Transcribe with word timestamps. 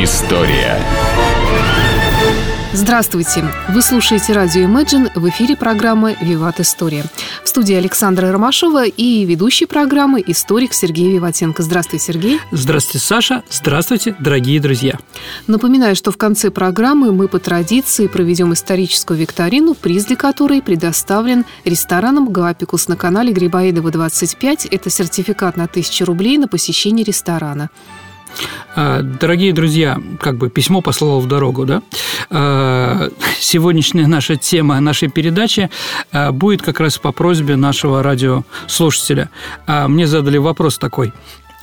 История. 0.00 0.78
Здравствуйте! 2.72 3.44
Вы 3.70 3.82
слушаете 3.82 4.32
радио 4.32 4.62
Imagine 4.62 5.10
в 5.16 5.28
эфире 5.28 5.56
программы 5.56 6.16
«Виват 6.20 6.60
История». 6.60 7.04
В 7.42 7.48
студии 7.48 7.74
Александра 7.74 8.30
Ромашова 8.30 8.86
и 8.86 9.24
ведущий 9.24 9.66
программы 9.66 10.22
историк 10.24 10.72
Сергей 10.72 11.10
Виватенко. 11.10 11.64
Здравствуйте, 11.64 12.04
Сергей. 12.04 12.40
Здравствуйте, 12.52 13.04
Саша. 13.04 13.42
Здравствуйте, 13.50 14.14
дорогие 14.20 14.60
друзья. 14.60 15.00
Напоминаю, 15.48 15.96
что 15.96 16.12
в 16.12 16.16
конце 16.16 16.52
программы 16.52 17.10
мы 17.10 17.26
по 17.26 17.40
традиции 17.40 18.06
проведем 18.06 18.52
историческую 18.52 19.18
викторину, 19.18 19.74
приз 19.74 20.04
для 20.04 20.14
которой 20.14 20.62
предоставлен 20.62 21.44
рестораном 21.64 22.28
«Галапикус» 22.28 22.86
на 22.86 22.94
канале 22.94 23.32
Грибоедова 23.32 23.90
25. 23.90 24.66
Это 24.66 24.90
сертификат 24.90 25.56
на 25.56 25.64
1000 25.64 26.04
рублей 26.04 26.38
на 26.38 26.46
посещение 26.46 27.04
ресторана. 27.04 27.70
А, 28.74 29.02
дорогие 29.02 29.52
друзья, 29.52 30.00
как 30.20 30.36
бы 30.36 30.50
письмо 30.50 30.80
послало 30.80 31.18
в 31.20 31.26
дорогу, 31.26 31.64
да? 31.64 31.82
А, 32.30 33.08
сегодняшняя 33.40 34.06
наша 34.06 34.36
тема 34.36 34.78
нашей 34.80 35.08
передачи 35.08 35.68
а, 36.12 36.30
будет 36.30 36.62
как 36.62 36.78
раз 36.78 36.98
по 36.98 37.10
просьбе 37.10 37.56
нашего 37.56 38.02
радиослушателя. 38.02 39.30
Мне 39.66 40.06
задали 40.06 40.38
вопрос 40.38 40.78
такой. 40.78 41.12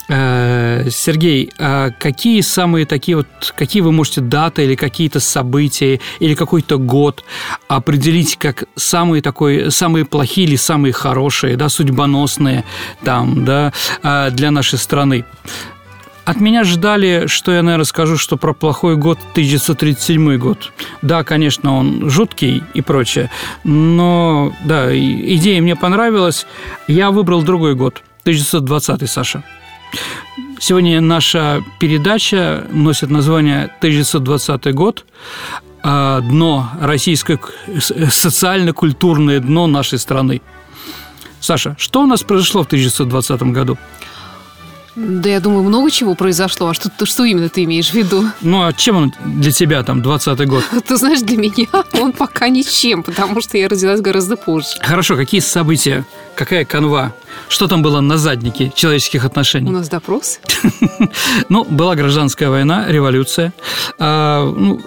Сергей, 0.08 1.50
какие 1.98 2.40
самые 2.40 2.86
такие 2.86 3.16
вот, 3.16 3.26
какие 3.56 3.82
вы 3.82 3.90
можете 3.90 4.20
даты 4.20 4.62
или 4.62 4.76
какие-то 4.76 5.18
события 5.18 5.98
или 6.20 6.34
какой-то 6.34 6.78
год 6.78 7.24
определить 7.66 8.36
как 8.36 8.64
самые 8.76 9.20
такой, 9.20 9.72
самые 9.72 10.04
плохие 10.04 10.46
или 10.46 10.54
самые 10.54 10.92
хорошие, 10.92 11.56
да, 11.56 11.68
судьбоносные 11.68 12.64
там, 13.02 13.44
да, 13.44 13.72
для 14.30 14.52
нашей 14.52 14.78
страны? 14.78 15.24
От 16.26 16.40
меня 16.40 16.64
ждали, 16.64 17.28
что 17.28 17.52
я, 17.52 17.62
наверное, 17.62 17.84
скажу, 17.84 18.16
что 18.16 18.36
про 18.36 18.52
плохой 18.52 18.96
год 18.96 19.16
1937 19.32 20.38
год. 20.38 20.72
Да, 21.00 21.22
конечно, 21.22 21.76
он 21.76 22.10
жуткий 22.10 22.64
и 22.74 22.82
прочее, 22.82 23.30
но, 23.62 24.52
да, 24.64 24.92
идея 24.92 25.62
мне 25.62 25.76
понравилась. 25.76 26.44
Я 26.88 27.12
выбрал 27.12 27.42
другой 27.42 27.76
год, 27.76 28.02
1920, 28.22 29.08
Саша. 29.08 29.44
Сегодня 30.58 31.00
наша 31.00 31.62
передача 31.78 32.66
носит 32.72 33.08
название 33.08 33.70
«1920 33.80 34.72
год», 34.72 35.04
а, 35.84 36.22
дно 36.22 36.68
российское 36.80 37.38
социально-культурное 37.78 39.38
дно 39.38 39.68
нашей 39.68 40.00
страны. 40.00 40.42
Саша, 41.38 41.76
что 41.78 42.02
у 42.02 42.06
нас 42.06 42.24
произошло 42.24 42.64
в 42.64 42.66
1920 42.66 43.42
году? 43.52 43.78
Да, 44.96 45.28
я 45.28 45.40
думаю, 45.40 45.62
много 45.62 45.90
чего 45.90 46.14
произошло. 46.14 46.68
А 46.68 46.74
что, 46.74 46.90
что 47.04 47.24
именно 47.24 47.50
ты 47.50 47.64
имеешь 47.64 47.90
в 47.90 47.94
виду? 47.94 48.24
Ну, 48.40 48.64
а 48.64 48.72
чем 48.72 48.96
он 48.96 49.14
для 49.24 49.52
тебя 49.52 49.82
там, 49.82 50.00
20-й 50.00 50.46
год? 50.46 50.64
Ты 50.88 50.96
знаешь, 50.96 51.20
для 51.20 51.36
меня 51.36 51.66
он 52.00 52.12
пока 52.12 52.48
ничем, 52.48 53.02
потому 53.02 53.42
что 53.42 53.58
я 53.58 53.68
родилась 53.68 54.00
гораздо 54.00 54.36
позже. 54.36 54.68
Хорошо, 54.80 55.16
какие 55.16 55.40
события, 55.40 56.06
какая 56.36 56.64
канва 56.64 57.12
что 57.48 57.68
там 57.68 57.82
было 57.82 58.00
на 58.00 58.16
заднике 58.18 58.72
человеческих 58.74 59.24
отношений? 59.24 59.68
У 59.68 59.72
нас 59.72 59.88
допрос. 59.88 60.40
Ну, 61.48 61.64
была 61.64 61.94
гражданская 61.94 62.48
война, 62.48 62.86
революция. 62.88 63.52
А, 63.98 64.44
ну, 64.44 64.80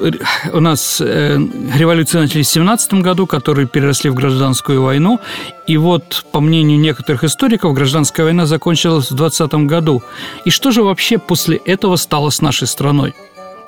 у 0.51 0.59
нас 0.59 0.99
э, 0.99 1.37
революции 1.75 2.19
начались 2.19 2.47
в 2.47 2.51
17 2.51 2.93
году, 2.95 3.27
которые 3.27 3.67
переросли 3.67 4.09
в 4.09 4.15
гражданскую 4.15 4.81
войну. 4.81 5.19
И 5.67 5.77
вот, 5.77 6.25
по 6.31 6.41
мнению 6.41 6.79
некоторых 6.79 7.23
историков, 7.23 7.73
гражданская 7.73 8.25
война 8.25 8.45
закончилась 8.45 9.11
в 9.11 9.15
20 9.15 9.53
году. 9.67 10.03
И 10.45 10.49
что 10.49 10.71
же 10.71 10.83
вообще 10.83 11.17
после 11.17 11.57
этого 11.57 11.95
стало 11.95 12.29
с 12.29 12.41
нашей 12.41 12.67
страной? 12.67 13.13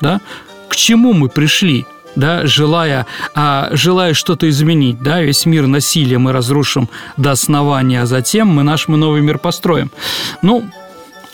Да? 0.01 0.19
К 0.67 0.75
чему 0.75 1.13
мы 1.13 1.29
пришли? 1.29 1.85
Да, 2.15 2.45
желая, 2.45 3.05
а, 3.33 3.69
желая 3.71 4.13
что-то 4.13 4.49
изменить, 4.49 5.01
да, 5.01 5.21
весь 5.21 5.45
мир 5.45 5.67
насилия 5.67 6.17
мы 6.17 6.31
разрушим 6.31 6.89
до 7.17 7.31
основания, 7.31 8.01
а 8.01 8.05
затем 8.05 8.47
мы 8.47 8.63
наш 8.63 8.87
мы 8.87 8.97
новый 8.97 9.21
мир 9.21 9.37
построим. 9.37 9.91
Ну, 10.41 10.69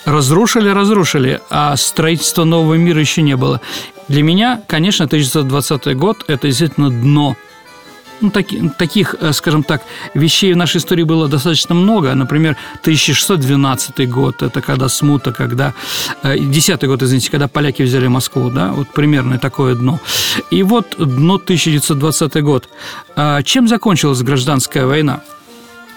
разрушили, 0.05 0.69
разрушили, 0.69 1.41
а 1.49 1.75
строительства 1.75 2.43
нового 2.43 2.75
мира 2.75 2.99
еще 2.99 3.21
не 3.21 3.35
было. 3.35 3.61
Для 4.07 4.23
меня, 4.23 4.61
конечно, 4.67 5.05
1920 5.05 5.97
год– 5.97 6.23
это 6.27 6.47
действительно 6.47 6.89
дно 6.89 7.35
ну, 8.21 8.29
таки, 8.29 8.69
таких, 8.77 9.15
э, 9.19 9.33
скажем 9.33 9.63
так, 9.63 9.81
вещей 10.13 10.53
в 10.53 10.57
нашей 10.57 10.77
истории 10.77 11.03
было 11.03 11.27
достаточно 11.27 11.75
много. 11.75 12.15
Например, 12.15 12.55
1612 12.81 14.09
год, 14.09 14.41
это 14.41 14.61
когда 14.61 14.89
смута, 14.89 15.31
когда... 15.31 15.73
10 16.23 16.83
э, 16.83 16.87
год, 16.87 17.03
извините, 17.03 17.31
когда 17.31 17.47
поляки 17.47 17.83
взяли 17.83 18.07
Москву, 18.07 18.49
да, 18.49 18.71
вот 18.71 18.87
примерно 18.89 19.37
такое 19.37 19.75
дно. 19.75 19.99
И 20.51 20.63
вот 20.63 20.95
дно 20.97 21.35
1920 21.35 22.43
год. 22.43 22.69
А 23.15 23.43
чем 23.43 23.67
закончилась 23.67 24.21
гражданская 24.21 24.85
война? 24.85 25.21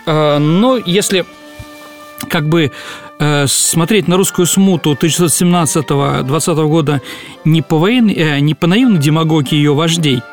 Ну, 0.07 0.83
если 0.85 1.25
как 2.29 2.49
бы 2.49 2.73
э, 3.19 3.47
смотреть 3.47 4.09
на 4.09 4.17
русскую 4.17 4.47
смуту 4.47 4.93
1917-20 4.93 6.69
года 6.69 7.01
не 7.45 7.63
по, 7.63 7.79
военной, 7.79 8.41
не 8.41 8.55
по 8.55 8.67
наивной 8.67 8.99
демагогии 8.99 9.55
ее 9.55 9.75
вождей– 9.75 10.23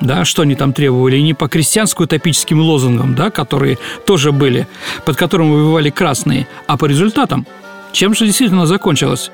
да, 0.00 0.24
что 0.24 0.42
они 0.42 0.54
там 0.54 0.72
требовали, 0.72 1.16
и 1.16 1.22
не 1.22 1.34
по 1.34 1.46
крестьянско-утопическим 1.46 2.60
лозунгам, 2.60 3.14
да, 3.14 3.30
которые 3.30 3.78
тоже 4.06 4.32
были, 4.32 4.66
под 5.04 5.16
которым 5.16 5.52
воевали 5.52 5.90
красные, 5.90 6.46
а 6.66 6.76
по 6.76 6.86
результатам. 6.86 7.46
Чем 7.92 8.14
же 8.14 8.24
действительно 8.24 8.66
закончилось? 8.66 9.30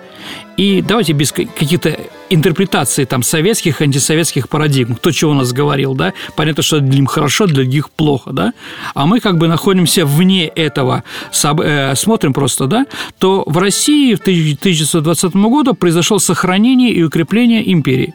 И 0.57 0.81
давайте 0.81 1.13
без 1.13 1.31
каких-то 1.31 1.99
интерпретаций 2.31 3.05
там 3.05 3.23
советских, 3.23 3.83
антисоветских 3.83 4.49
парадигм. 4.49 4.95
Кто 4.95 5.11
чего 5.11 5.33
у 5.33 5.35
нас 5.35 5.53
говорил, 5.53 5.95
да? 5.95 6.15
Понятно, 6.37 6.63
что 6.63 6.81
для 6.81 7.01
них 7.01 7.11
хорошо, 7.11 7.47
для 7.47 7.57
других 7.57 7.91
плохо, 7.91 8.33
да? 8.33 8.55
А 8.95 9.07
мы 9.07 9.21
как 9.21 9.37
бы 9.37 9.47
находимся 9.47 10.07
вне 10.07 10.47
этого, 10.47 11.05
э, 11.43 11.95
смотрим 11.95 12.33
просто, 12.33 12.67
да? 12.67 12.87
То 13.19 13.45
в 13.47 13.59
России 13.59 14.15
в 14.15 14.21
1920 14.21 15.35
году 15.35 15.75
произошло 15.75 16.19
сохранение 16.19 16.93
и 16.93 17.03
укрепление 17.03 17.71
империи 17.71 18.15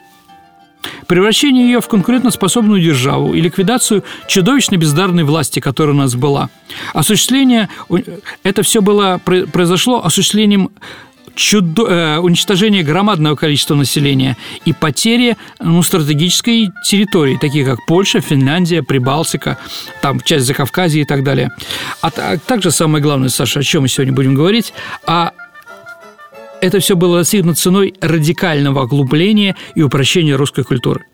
превращение 1.08 1.66
ее 1.66 1.82
в 1.82 1.88
конкурентоспособную 1.88 2.82
державу 2.82 3.34
и 3.34 3.42
ликвидацию 3.42 4.04
чудовищно 4.28 4.78
бездарной 4.78 5.24
власти, 5.24 5.60
которая 5.60 5.96
у 5.96 5.98
нас 5.98 6.16
была. 6.16 6.50
Осуществление, 6.94 7.70
это 8.44 8.64
все 8.64 8.82
было, 8.82 9.20
произошло 9.24 10.04
осуществлением 10.04 10.70
чудо, 11.36 11.84
э, 11.88 12.18
уничтожения 12.20 12.84
громадного 12.84 13.36
количества 13.36 13.76
населения 13.76 14.38
и 14.66 14.74
потери 14.74 15.38
ну, 15.60 15.82
стратегической 15.82 16.72
территории, 16.86 17.38
такие 17.40 17.66
как 17.66 17.86
Польша, 17.88 18.22
Финляндия, 18.22 18.84
Прибалтика, 18.84 19.58
там 20.02 20.20
часть 20.22 20.46
Закавказья 20.46 21.02
и 21.02 21.06
так 21.06 21.24
далее. 21.24 21.52
А, 22.02 22.12
а 22.16 22.38
также 22.38 22.72
самое 22.72 23.02
главное, 23.02 23.30
Саша, 23.30 23.60
о 23.60 23.64
чем 23.64 23.84
мы 23.84 23.88
сегодня 23.88 24.14
будем 24.14 24.36
говорить, 24.36 24.74
о 25.06 25.32
это 26.62 26.80
все 26.80 26.96
было 26.96 27.20
достигнуто 27.20 27.60
ценой 27.60 27.94
радикального 28.02 28.84
оглубления 28.84 29.56
и 29.76 29.82
упрощения 29.82 30.36
русской 30.36 30.64
культуры. 30.64 31.06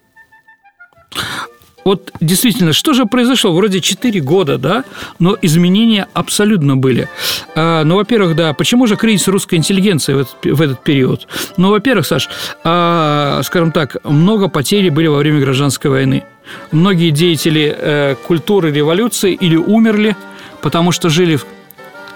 Вот 1.87 2.11
действительно, 2.19 2.73
что 2.73 2.91
же 2.91 3.05
произошло? 3.05 3.53
Вроде 3.53 3.79
4 3.79 4.19
года, 4.19 4.57
да, 4.57 4.83
но 5.19 5.37
изменения 5.41 6.09
абсолютно 6.13 6.75
были. 6.75 7.07
А, 7.55 7.85
ну, 7.85 7.95
во-первых, 7.95 8.35
да, 8.35 8.53
почему 8.53 8.87
же 8.87 8.97
кризис 8.97 9.29
русской 9.29 9.55
интеллигенции 9.55 10.13
в 10.13 10.17
этот, 10.17 10.35
в 10.43 10.61
этот 10.61 10.83
период? 10.83 11.29
Ну, 11.55 11.69
во-первых, 11.69 12.05
Саш, 12.05 12.27
а, 12.65 13.41
скажем 13.43 13.71
так, 13.71 14.03
много 14.03 14.49
потерь 14.49 14.91
были 14.91 15.07
во 15.07 15.19
время 15.19 15.39
гражданской 15.39 15.89
войны. 15.89 16.25
Многие 16.73 17.11
деятели 17.11 17.73
э, 17.77 18.15
культуры 18.27 18.71
революции 18.73 19.33
или 19.33 19.55
умерли, 19.55 20.17
потому 20.61 20.91
что 20.91 21.07
жили 21.07 21.37
в 21.37 21.45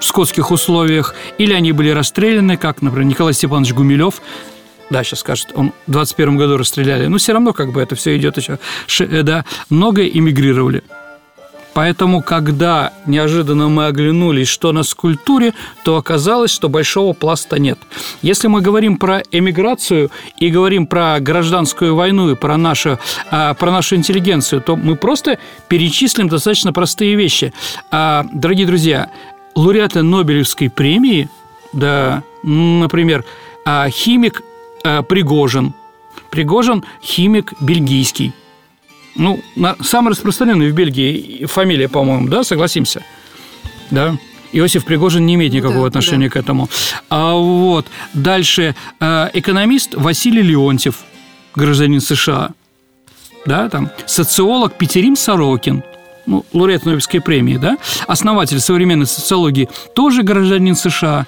в 0.02 0.06
скотских 0.06 0.52
условиях, 0.52 1.16
или 1.38 1.54
они 1.54 1.72
были 1.72 1.92
расстреляны, 1.92 2.58
как, 2.58 2.82
например, 2.82 3.08
Николай 3.08 3.34
Степанович 3.34 3.74
Гумилев, 3.74 4.22
да, 4.90 5.04
сейчас 5.06 5.20
скажет, 5.20 5.52
он 5.56 5.72
в 5.88 5.92
21 5.92 6.36
году 6.36 6.58
расстреляли, 6.58 7.06
но 7.06 7.18
все 7.18 7.32
равно 7.32 7.54
как 7.54 7.72
бы 7.72 7.82
это 7.82 7.96
все 7.96 8.18
идет 8.18 8.36
еще, 8.38 8.60
э, 9.00 9.24
да, 9.24 9.46
многое 9.70 10.08
эмигрировали. 10.08 10.84
Поэтому, 11.74 12.22
когда 12.22 12.92
неожиданно 13.06 13.70
мы 13.70 13.86
оглянулись, 13.86 14.48
что 14.48 14.74
на 14.74 14.84
скульптуре, 14.84 15.54
то 15.84 15.96
оказалось, 15.96 16.52
что 16.52 16.68
большого 16.68 17.14
пласта 17.14 17.60
нет. 17.60 17.80
Если 18.22 18.48
мы 18.48 18.62
говорим 18.62 18.98
про 18.98 19.22
эмиграцию 19.32 20.12
и 20.38 20.50
говорим 20.50 20.86
про 20.86 21.20
гражданскую 21.20 21.96
войну 21.96 22.32
и 22.32 22.36
про 22.36 22.58
нашу, 22.58 23.00
а, 23.30 23.54
про 23.54 23.72
нашу 23.72 23.96
интеллигенцию, 23.96 24.62
то 24.62 24.76
мы 24.76 24.96
просто 24.96 25.38
перечислим 25.70 26.28
достаточно 26.28 26.74
простые 26.74 27.16
вещи. 27.16 27.54
А, 27.90 28.26
дорогие 28.34 28.68
друзья, 28.68 29.10
лауреаты 29.56 30.02
Нобелевской 30.02 30.70
премии, 30.70 31.30
да, 31.74 32.24
например, 32.44 33.26
а, 33.66 33.90
химик 33.90 34.42
а, 34.84 35.02
Пригожин. 35.04 35.74
Пригожин– 36.30 36.84
химик 37.02 37.54
бельгийский. 37.60 38.34
Ну, 39.16 39.42
самый 39.82 40.12
распространенный 40.12 40.72
в 40.72 40.74
Бельгии 40.74 41.46
фамилия, 41.46 41.90
по-моему, 41.90 42.30
да, 42.30 42.44
согласимся? 42.44 43.04
Да. 43.90 44.18
Иосиф 44.54 44.86
Пригожин 44.86 45.26
не 45.26 45.36
имеет 45.36 45.54
никакого 45.54 45.82
да, 45.82 45.88
отношения 45.88 46.28
да. 46.28 46.34
к 46.34 46.36
этому. 46.38 46.70
А 47.10 47.34
вот 47.34 47.88
дальше 48.14 48.76
э, 49.00 49.30
экономист 49.34 49.96
Василий 49.96 50.42
Леонтьев, 50.42 51.00
гражданин 51.56 52.02
США, 52.02 52.52
да, 53.46 53.70
там 53.70 53.92
социолог 54.06 54.78
Петерим 54.78 55.16
Сорокин, 55.16 55.84
ну, 56.32 56.46
лауреат 56.54 56.86
Нобелевской 56.86 57.20
премии, 57.20 57.58
да, 57.58 57.78
основатель 58.08 58.62
современной 58.62 59.06
социологии, 59.06 59.68
тоже 59.94 60.24
гражданин 60.24 60.76
США. 60.76 61.26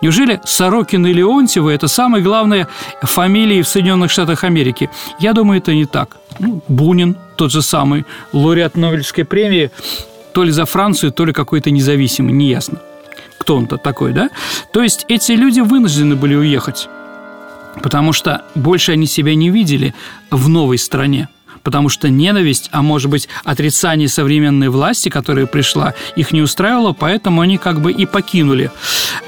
Неужели 0.00 0.40
Сорокин 0.44 1.06
и 1.06 1.12
Леонтьевы– 1.12 1.72
это 1.74 1.86
самые 1.86 2.22
главные 2.22 2.66
фамилии 3.02 3.60
в 3.62 3.68
Соединенных 3.68 4.10
Штатах 4.10 4.44
Америки? 4.44 4.88
Я 5.20 5.34
думаю, 5.34 5.58
это 5.58 5.74
не 5.74 5.84
так. 5.84 6.16
Ну, 6.38 6.62
Бунин, 6.68 7.16
тот 7.36 7.52
же 7.52 7.60
самый, 7.62 8.06
лауреат 8.32 8.76
Нобелевской 8.76 9.24
премии, 9.24 9.70
то 10.32 10.44
ли 10.44 10.50
за 10.50 10.64
Францию, 10.64 11.12
то 11.12 11.26
ли 11.26 11.32
какой-то 11.32 11.70
независимый, 11.70 12.32
неясно. 12.32 12.78
Кто 13.38 13.56
он-то 13.56 13.76
такой, 13.76 14.12
да? 14.12 14.30
То 14.72 14.82
есть 14.82 15.04
эти 15.08 15.32
люди 15.32 15.60
вынуждены 15.60 16.16
были 16.16 16.34
уехать, 16.34 16.88
потому 17.82 18.12
что 18.12 18.42
больше 18.54 18.92
они 18.92 19.06
себя 19.06 19.34
не 19.34 19.50
видели 19.50 19.94
в 20.30 20.48
новой 20.48 20.78
стране 20.78 21.28
потому 21.68 21.90
что 21.90 22.08
ненависть, 22.08 22.70
а 22.72 22.80
может 22.80 23.10
быть 23.10 23.28
отрицание 23.44 24.08
современной 24.08 24.70
власти, 24.70 25.10
которая 25.10 25.44
пришла, 25.44 25.92
их 26.16 26.32
не 26.32 26.40
устраивало, 26.40 26.94
поэтому 26.94 27.42
они 27.42 27.58
как 27.58 27.82
бы 27.82 27.92
и 27.92 28.06
покинули 28.06 28.70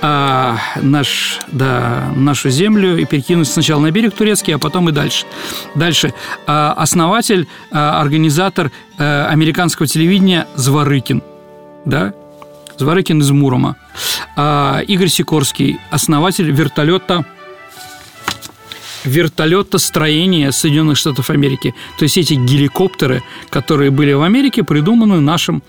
а, 0.00 0.56
наш, 0.80 1.40
да, 1.52 2.10
нашу 2.16 2.48
землю 2.48 2.96
и 2.96 3.04
перекинулись 3.04 3.52
сначала 3.52 3.82
на 3.82 3.90
берег 3.90 4.14
турецкий, 4.14 4.54
а 4.54 4.58
потом 4.58 4.88
и 4.88 4.92
дальше. 4.92 5.26
Дальше. 5.74 6.14
А, 6.46 6.72
основатель, 6.72 7.46
а, 7.70 8.00
организатор 8.00 8.72
а, 8.96 9.28
американского 9.28 9.86
телевидения 9.86 10.46
Зворыкин, 10.56 11.22
да, 11.84 12.14
Зворыкин 12.78 13.20
из 13.20 13.30
Мурома. 13.32 13.76
А, 14.34 14.80
Игорь 14.88 15.08
Сикорский, 15.08 15.78
основатель 15.90 16.50
вертолета 16.50 17.26
вертолетостроения 19.04 20.50
Соединенных 20.50 20.96
Штатов 20.96 21.30
Америки. 21.30 21.74
То 21.98 22.04
есть 22.04 22.18
эти 22.18 22.34
геликоптеры, 22.34 23.22
которые 23.50 23.90
были 23.90 24.12
в 24.12 24.22
Америке, 24.22 24.64
придуманы 24.64 25.20
нашим, 25.20 25.62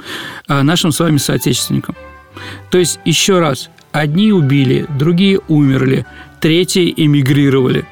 э, 0.48 0.62
нашим 0.62 0.92
с 0.92 1.00
вами 1.00 1.18
соотечественникам. 1.18 1.96
То 2.70 2.78
есть, 2.78 3.00
еще 3.06 3.40
раз, 3.40 3.70
одни 3.92 4.32
убили, 4.32 4.86
другие 4.98 5.40
умерли, 5.48 6.06
третьи 6.40 6.94
эмигрировали 6.96 7.86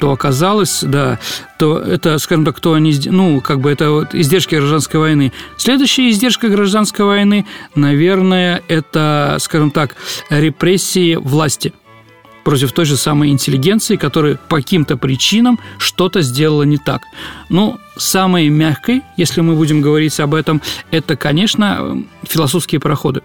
то 0.00 0.12
оказалось, 0.12 0.82
да, 0.82 1.18
то 1.58 1.76
это, 1.78 2.18
скажем 2.18 2.44
так, 2.44 2.60
то 2.60 2.74
они, 2.74 2.94
ну, 3.06 3.40
как 3.40 3.60
бы 3.60 3.68
это 3.68 3.90
вот 3.90 4.14
издержки 4.14 4.54
гражданской 4.54 5.00
войны. 5.00 5.32
Следующая 5.56 6.08
издержка 6.10 6.48
гражданской 6.48 7.04
войны, 7.04 7.46
наверное, 7.74 8.62
это, 8.68 9.38
скажем 9.40 9.72
так, 9.72 9.96
репрессии 10.30 11.16
власти– 11.16 11.74
против 12.48 12.72
той 12.72 12.86
же 12.86 12.96
самой 12.96 13.28
интеллигенции, 13.28 13.96
которая 13.96 14.38
по 14.48 14.56
каким-то 14.56 14.96
причинам 14.96 15.58
что-то 15.76 16.22
сделала 16.22 16.62
не 16.62 16.78
так. 16.78 17.02
Ну, 17.50 17.78
самой 17.98 18.48
мягкой, 18.48 19.02
если 19.18 19.42
мы 19.42 19.54
будем 19.54 19.82
говорить 19.82 20.18
об 20.18 20.32
этом, 20.32 20.62
это, 20.90 21.14
конечно, 21.14 22.02
философские 22.22 22.80
пароходы. 22.80 23.20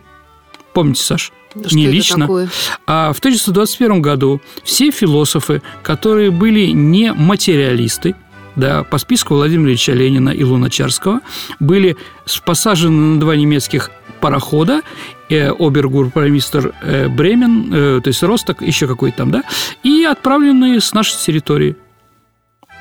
Помните, 0.74 1.04
Саш? 1.04 1.32
Что 1.52 1.74
не 1.74 1.88
лично. 1.88 2.26
Такое? 2.26 2.50
А 2.86 3.14
в 3.14 3.20
1921 3.20 4.02
году 4.02 4.42
все 4.66 4.92
философы, 4.92 5.62
которые 5.84 6.30
были 6.30 6.72
не 6.72 7.14
материалисты, 7.14 8.16
да, 8.58 8.84
по 8.84 8.98
списку 8.98 9.36
Владимира 9.36 9.70
Ильича 9.70 9.94
Ленина 9.94 10.32
и 10.32 10.44
Луначарского, 10.44 11.22
были 11.62 11.96
посажены 12.44 13.14
на 13.14 13.20
два 13.22 13.38
немецких 13.38 13.90
парохода, 14.20 14.82
э, 15.23 15.23
обергурпромистер 15.42 16.74
э, 16.82 17.08
Бремен, 17.08 17.74
э, 17.74 18.02
то 18.04 18.08
есть 18.08 18.24
Росток, 18.24 18.62
еще 18.62 18.88
какой-то 18.88 19.18
там, 19.18 19.32
да, 19.32 19.44
и 19.84 20.04
отправленные 20.04 20.80
с 20.80 20.94
нашей 20.94 21.18
территории. 21.18 21.76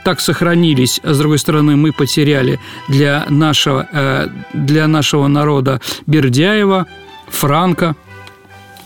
Так 0.04 0.20
сохранились, 0.20 1.00
а 1.04 1.14
с 1.14 1.18
другой 1.18 1.38
стороны, 1.38 1.76
мы 1.76 1.92
потеряли 1.92 2.58
для 2.88 3.24
нашего, 3.28 3.88
э, 3.92 4.28
для 4.52 4.88
нашего 4.88 5.28
народа 5.28 5.80
Бердяева, 6.06 6.86
Франка 7.28 7.94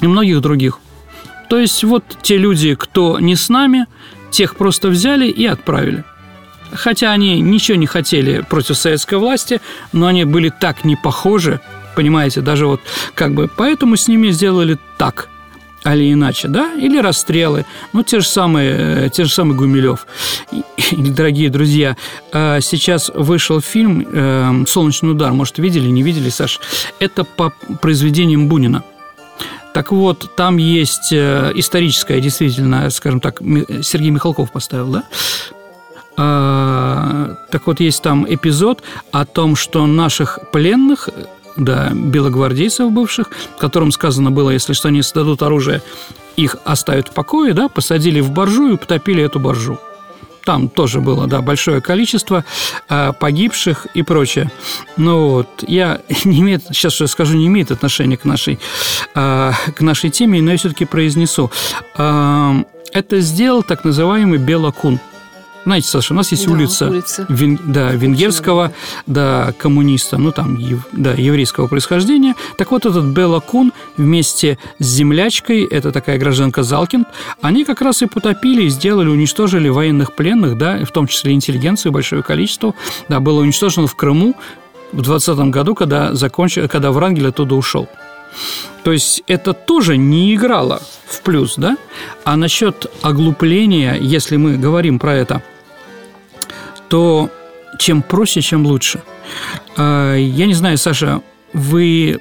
и 0.01 0.07
многих 0.07 0.41
других. 0.41 0.79
То 1.49 1.59
есть 1.59 1.85
вот 1.85 2.05
те 2.23 2.37
люди, 2.37 2.75
кто 2.75 3.19
не 3.19 3.37
с 3.37 3.49
нами, 3.49 3.87
тех 4.31 4.57
просто 4.57 4.89
взяли 4.89 5.29
и 5.29 5.47
отправили. 5.47 6.05
Хотя 6.73 7.13
они 7.13 7.41
ничего 7.41 7.79
не 7.79 7.87
хотели 7.87 8.41
против 8.41 8.77
советской 8.77 9.19
власти, 9.19 9.61
но 9.93 10.07
они 10.07 10.25
были 10.25 10.49
так 10.49 10.85
не 10.85 10.97
похожи 10.97 11.61
понимаете, 11.97 12.43
даже 12.43 12.67
вот 12.67 12.81
как 13.15 13.35
бы 13.35 13.51
поэтому 13.55 13.97
с 13.97 14.07
ними 14.07 14.31
сделали 14.31 14.79
так 14.99 15.29
или 15.95 16.13
иначе, 16.13 16.49
да, 16.49 16.73
или 16.75 16.99
расстрелы, 16.99 17.65
ну, 17.93 18.03
те 18.03 18.21
же 18.21 18.27
самые, 18.27 19.09
те 19.11 19.25
же 19.25 19.33
самые 19.33 19.57
Гумилев. 19.57 20.07
Дорогие 20.93 21.51
друзья, 21.51 21.97
э, 22.33 22.61
сейчас 22.61 23.11
вышел 23.15 23.61
фильм 23.61 24.07
э, 24.13 24.65
«Солнечный 24.67 25.13
удар», 25.13 25.33
может, 25.33 25.59
видели, 25.59 25.89
не 25.89 26.03
видели, 26.03 26.29
Саш? 26.29 26.61
Это 26.99 27.25
по 27.25 27.53
произведениям 27.81 28.49
Бунина. 28.49 28.83
Так 29.75 29.93
вот, 29.93 30.35
там 30.37 30.57
есть 30.57 31.13
э, 31.13 31.53
историческая, 31.55 32.21
действительно, 32.21 32.89
скажем 32.91 33.21
так, 33.21 33.41
Сергей 33.83 34.11
Михалков 34.11 34.51
поставил, 34.53 34.89
да? 34.89 35.05
Так 36.17 37.67
вот, 37.67 37.79
есть 37.81 38.03
там 38.03 38.27
эпизод 38.27 38.83
о 39.13 39.27
том, 39.27 39.55
что 39.55 39.85
наших 39.87 40.39
пленных 40.51 41.11
да, 41.57 41.91
белогвардейцев 41.93 42.91
бывших, 42.91 43.31
которым 43.59 43.91
сказано 43.93 44.31
было, 44.31 44.51
если 44.51 44.73
что, 44.73 44.89
они 44.89 45.03
сдадут 45.03 45.43
оружие, 45.43 45.83
их 46.37 46.57
оставят 46.65 47.09
в 47.09 47.13
покое, 47.13 47.55
да, 47.55 47.69
посадили 47.69 48.21
в 48.21 48.31
боржу 48.31 48.75
и 48.75 48.77
потопили 48.77 49.23
эту 49.23 49.41
боржу. 49.41 49.79
Там 50.45 50.69
тоже 50.69 51.01
было, 51.01 51.27
да, 51.27 51.43
большое 51.43 51.81
количество 51.81 52.45
э, 52.89 53.13
погибших 53.19 53.89
и 53.95 54.03
прочее. 54.03 54.53
Но 54.97 55.31
вот 55.31 55.49
я 55.67 56.01
не 56.25 56.41
имеет, 56.41 56.65
сейчас 56.67 56.93
что 56.93 57.05
я 57.05 57.09
скажу, 57.09 57.37
не 57.37 57.49
имеет 57.49 57.73
отношения 57.73 58.17
к 58.17 58.25
нашей, 58.25 58.61
э, 59.15 59.53
к 59.75 59.81
нашей 59.81 60.11
теме, 60.11 60.41
но 60.41 60.53
я 60.53 60.57
все-таки 60.57 60.85
произнесу. 60.85 61.51
Э, 61.97 62.63
это 62.93 63.21
сделал 63.21 63.63
так 63.63 63.85
называемый 63.85 64.39
Белокун– 64.39 65.01
знаете, 65.67 65.89
Саша, 65.89 66.13
у 66.15 66.17
нас 66.17 66.31
есть 66.31 66.47
да, 66.47 66.53
улица, 66.53 66.89
улица. 66.89 67.27
Вен, 67.29 67.59
да, 67.65 67.91
венгерского, 67.91 68.73
да, 69.09 69.53
коммуниста, 69.59 70.17
ну 70.17 70.31
там, 70.31 70.57
ев, 70.57 70.87
да, 70.93 71.13
еврейского 71.13 71.67
происхождения. 71.67 72.37
Так 72.57 72.71
вот, 72.71 72.87
этот 72.87 73.07
Белла 73.07 73.41
Кун 73.41 73.73
вместе 73.97 74.59
с 74.79 74.87
землячкой, 74.87 75.65
это 75.65 75.91
такая 75.91 76.19
гражданка 76.19 76.63
Залкин, 76.63 77.07
они 77.41 77.65
как 77.65 77.81
раз 77.81 78.01
и 78.03 78.07
потопили, 78.07 78.63
и 78.63 78.69
сделали, 78.69 79.09
уничтожили 79.09 79.69
военных 79.69 80.15
пленных, 80.15 80.57
да, 80.57 80.85
в 80.85 80.93
том 80.93 81.09
числе 81.09 81.33
интеллигенцию, 81.33 81.91
большое 81.91 82.23
количество, 82.23 82.73
да, 83.09 83.19
было 83.19 83.41
уничтожено 83.41 83.89
в 83.89 83.97
Крыму 83.97 84.37
в 84.93 85.03
20 85.03 85.37
году, 85.51 85.75
когда, 85.75 86.15
закончил, 86.15 86.69
когда 86.69 86.93
Врангель 86.93 87.27
оттуда 87.27 87.57
ушел. 87.57 87.89
То 88.85 88.93
есть 88.93 89.25
это 89.27 89.53
тоже 89.53 89.97
не 89.97 90.33
играло 90.33 90.81
в 91.09 91.23
плюс, 91.23 91.55
да? 91.57 91.77
А 92.23 92.37
насчет 92.37 92.87
оглупления, 93.03 93.95
если 93.95 94.37
мы 94.37 94.57
говорим 94.59 95.01
про 95.01 95.13
это– 95.13 95.43
то 96.89 97.31
чем 97.79 98.03
проще, 98.03 98.41
чем 98.41 98.67
лучше. 98.67 99.03
А, 99.77 100.15
я 100.15 100.47
не 100.47 100.55
знаю, 100.55 100.79
Саша, 100.79 101.23
вы 101.53 102.19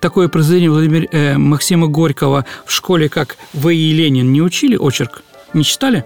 такое 0.00 0.28
произведение 0.28 0.70
Владимира 0.70 1.06
э, 1.10 1.38
Максима 1.38 1.86
Горького 1.86 2.44
в 2.64 2.72
школе, 2.72 3.08
как 3.08 3.36
«Вы 3.52 3.76
и 3.76 3.92
Ленин» 3.92 4.32
не 4.32 4.42
учили 4.42 4.76
очерк? 4.76 5.22
Не 5.54 5.64
читали? 5.64 6.04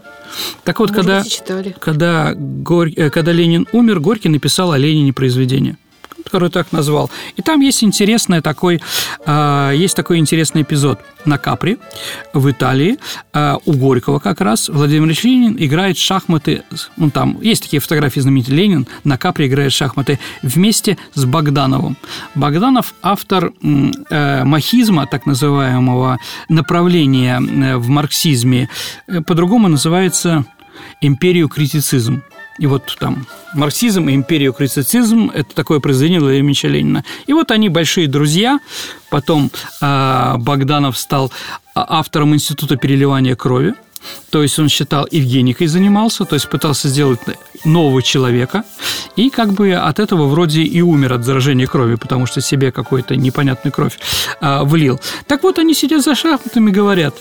Так 0.65 0.79
вот, 0.79 0.91
Может 0.91 1.07
когда, 1.07 1.25
читали. 1.25 1.75
Когда, 1.79 2.35
Горь, 2.37 2.93
э, 2.97 3.11
когда 3.11 3.33
Ленин 3.33 3.67
умер, 3.73 4.01
Горький 4.01 4.29
написал 4.29 4.73
о 4.73 4.79
Ленине 4.79 5.13
произведение– 5.13 5.77
который 6.25 6.51
так 6.51 6.73
назвал. 6.73 7.11
И 7.37 7.43
там 7.43 7.61
есть 7.61 7.85
интересный 7.85 8.41
такой, 8.41 8.81
э, 9.27 9.73
есть 9.75 9.97
такой 9.97 10.19
интересный 10.19 10.63
эпизод 10.63 11.01
на 11.25 11.39
Капри 11.39 11.79
в 12.33 12.51
Италии 12.51 12.99
э, 13.33 13.57
у 13.65 13.73
Горького 13.73 14.19
как 14.19 14.41
раз 14.41 14.69
Владимир 14.69 15.07
Ильич 15.07 15.25
Ленин 15.25 15.57
играет 15.59 15.99
шахматы, 15.99 16.63
ну 16.97 17.11
там 17.11 17.39
есть 17.41 17.63
такие 17.63 17.81
фотографии 17.81 18.21
знаменитые 18.21 18.57
Ленин 18.57 18.87
на 19.05 19.19
Капри 19.19 19.47
играет 19.47 19.73
шахматы 19.73 20.19
вместе 20.43 20.99
с 21.15 21.25
Богдановым. 21.25 21.97
Богданов 22.35 22.95
автор 23.03 23.53
э, 23.63 24.45
махизма, 24.45 25.07
так 25.07 25.27
называемого 25.27 26.19
направления 26.49 27.41
э, 27.41 27.77
в 27.77 27.89
марксизме, 27.89 28.69
э, 29.07 29.21
по-другому 29.21 29.69
называется 29.69 30.45
империю 31.01 31.49
критицизм. 31.49 32.23
И 32.61 32.67
вот 32.67 32.95
там 33.01 33.27
марксизм 33.55 34.11
и 34.11 34.15
империокритицизм– 34.15 35.31
это 35.35 35.55
такое 35.55 35.81
произведение 35.81 36.21
Владимира 36.21 36.47
Ильича 36.47 36.69
Ленина. 36.69 37.05
И 37.27 37.33
вот 37.33 37.51
они 37.51 37.71
большие 37.71 38.07
друзья. 38.07 38.61
Потом 39.09 39.51
э, 39.81 40.35
Богданов 40.37 40.99
стал 40.99 41.33
автором 41.75 42.35
Института 42.35 42.77
переливания 42.77 43.35
крови. 43.35 43.75
то 44.31 44.43
есть 44.43 44.59
он 44.59 44.69
считал 44.69 45.09
Евгеникой 45.11 45.69
занимался, 45.69 46.27
то 46.27 46.35
есть 46.35 46.51
пытался 46.51 46.89
сделать 46.89 47.21
нового 47.65 48.03
человека, 48.03 48.65
и 49.17 49.31
как 49.31 49.53
бы 49.53 49.73
от 49.73 49.99
этого 49.99 50.27
вроде 50.27 50.63
и 50.63 50.83
умер 50.83 51.15
от 51.15 51.25
заражения 51.25 51.67
крови, 51.67 51.95
потому 51.95 52.27
что 52.27 52.43
себе 52.43 52.73
какую-то 52.73 53.17
непонятную 53.17 53.73
кровь 53.73 53.99
а, 54.41 54.65
влил. 54.65 55.01
Так 55.27 55.43
вот, 55.43 55.59
они 55.59 55.75
сидят 55.75 56.03
за 56.03 56.15
шахматами, 56.15 56.71
говорят, 56.71 57.15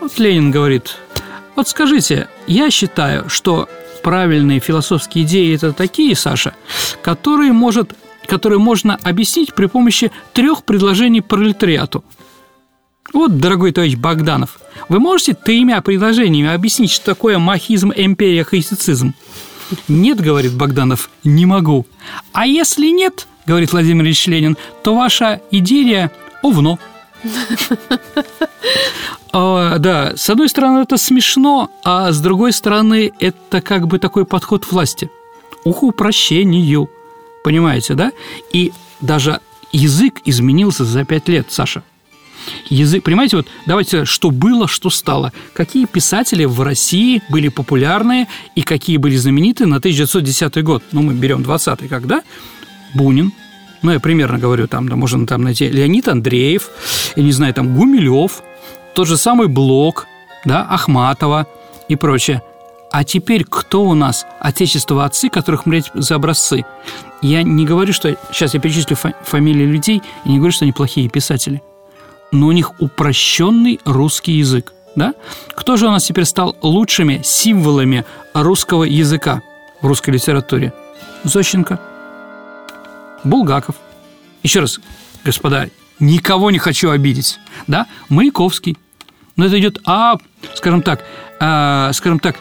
вот 0.00 0.18
Ленин 0.18 0.50
говорит, 0.50 0.96
вот 1.56 1.68
скажите, 1.68 2.28
я 2.46 2.70
считаю, 2.70 3.28
что 3.28 3.68
правильные 4.02 4.60
философские 4.60 5.24
идеи– 5.24 5.54
это 5.56 5.72
такие, 5.72 6.14
Саша, 6.16 6.54
которые, 7.02 7.52
может, 7.52 7.94
которые 8.26 8.58
можно 8.58 8.98
объяснить 9.02 9.54
при 9.54 9.66
помощи 9.66 10.10
трех 10.32 10.64
предложений 10.64 11.22
пролетариату. 11.22 12.04
Вот, 13.12 13.38
дорогой 13.38 13.72
товарищ 13.72 13.96
Богданов, 13.96 14.60
вы 14.88 14.98
можете 14.98 15.34
тремя 15.34 15.80
предложениями 15.82 16.52
объяснить, 16.52 16.90
что 16.90 17.06
такое 17.06 17.38
махизм, 17.38 17.92
империя, 17.94 18.44
хаистицизм? 18.44 19.14
Нет, 19.88 20.20
говорит 20.20 20.54
Богданов, 20.54 21.10
не 21.24 21.46
могу. 21.46 21.86
А 22.32 22.46
если 22.46 22.88
нет, 22.88 23.26
говорит 23.46 23.72
Владимир 23.72 24.04
Ильич 24.04 24.26
Ленин, 24.26 24.56
то 24.82 24.94
ваша 24.94 25.40
идея– 25.50 26.10
овно. 26.42 26.78
А, 29.34 29.78
да, 29.78 30.12
с 30.14 30.28
одной 30.28 30.48
стороны, 30.50 30.80
это 30.80 30.98
смешно, 30.98 31.70
а 31.84 32.12
с 32.12 32.20
другой 32.20 32.52
стороны, 32.52 33.12
это 33.18 33.62
как 33.62 33.86
бы 33.86 33.98
такой 33.98 34.26
подход 34.26 34.70
власти. 34.70 35.10
Ух, 35.64 35.82
упрощению. 35.82 36.90
Понимаете, 37.42 37.94
да? 37.94 38.12
И 38.52 38.72
даже 39.00 39.40
язык 39.72 40.20
изменился 40.26 40.84
за 40.84 41.04
пять 41.04 41.28
лет, 41.28 41.46
Саша. 41.50 41.82
Язык, 42.68 43.04
понимаете, 43.04 43.36
вот 43.36 43.46
давайте, 43.66 44.04
что 44.04 44.30
было, 44.30 44.68
что 44.68 44.90
стало. 44.90 45.32
Какие 45.54 45.86
писатели 45.86 46.44
в 46.44 46.60
России 46.60 47.22
были 47.28 47.48
популярные 47.48 48.28
и 48.54 48.62
какие 48.62 48.96
были 48.96 49.16
знаменитые 49.16 49.66
на 49.66 49.76
1910 49.76 50.62
год. 50.64 50.82
Ну, 50.92 51.02
мы 51.02 51.14
берем 51.14 51.42
20-й, 51.42 51.88
когда? 51.88 52.22
Бунин, 52.94 53.32
ну, 53.82 53.92
я 53.92 54.00
примерно 54.00 54.38
говорю, 54.38 54.68
там, 54.68 54.88
да, 54.88 54.96
можно 54.96 55.26
там 55.26 55.42
найти 55.42 55.68
Леонид 55.68 56.08
Андреев, 56.08 56.70
я 57.16 57.22
не 57.22 57.32
знаю, 57.32 57.52
там, 57.54 57.74
Гумилев, 57.74 58.42
тот 58.94 59.08
же 59.08 59.16
самый 59.16 59.48
Блок, 59.48 60.06
да, 60.44 60.66
Ахматова 60.68 61.46
и 61.88 61.96
прочее. 61.96 62.42
А 62.92 63.04
теперь 63.04 63.44
кто 63.44 63.84
у 63.84 63.94
нас 63.94 64.26
отечество 64.38 65.04
отцы, 65.04 65.30
которых 65.30 65.64
мреть 65.64 65.90
за 65.94 66.16
образцы? 66.16 66.64
Я 67.22 67.42
не 67.42 67.64
говорю, 67.64 67.92
что... 67.92 68.16
Сейчас 68.32 68.52
я 68.52 68.60
перечислю 68.60 68.96
фамилии 69.24 69.64
людей, 69.64 70.02
и 70.24 70.28
не 70.28 70.36
говорю, 70.36 70.52
что 70.52 70.66
они 70.66 70.72
плохие 70.72 71.08
писатели. 71.08 71.62
Но 72.32 72.48
у 72.48 72.52
них 72.52 72.72
упрощенный 72.80 73.80
русский 73.84 74.32
язык. 74.32 74.74
Да? 74.94 75.14
Кто 75.54 75.78
же 75.78 75.86
у 75.86 75.90
нас 75.90 76.04
теперь 76.04 76.26
стал 76.26 76.54
лучшими 76.60 77.22
символами 77.24 78.04
русского 78.34 78.84
языка 78.84 79.40
в 79.80 79.86
русской 79.86 80.10
литературе? 80.10 80.74
Зощенко, 81.24 81.80
Булгаков. 83.24 83.76
Еще 84.42 84.60
раз, 84.60 84.80
господа, 85.24 85.68
никого 86.00 86.50
не 86.50 86.58
хочу 86.58 86.90
обидеть. 86.90 87.38
Да? 87.66 87.86
Маяковский. 88.08 88.76
Но 89.36 89.46
это 89.46 89.58
идет, 89.58 89.80
а, 89.84 90.16
скажем 90.54 90.82
так, 90.82 91.04
а, 91.40 91.92
скажем 91.92 92.18
так, 92.18 92.36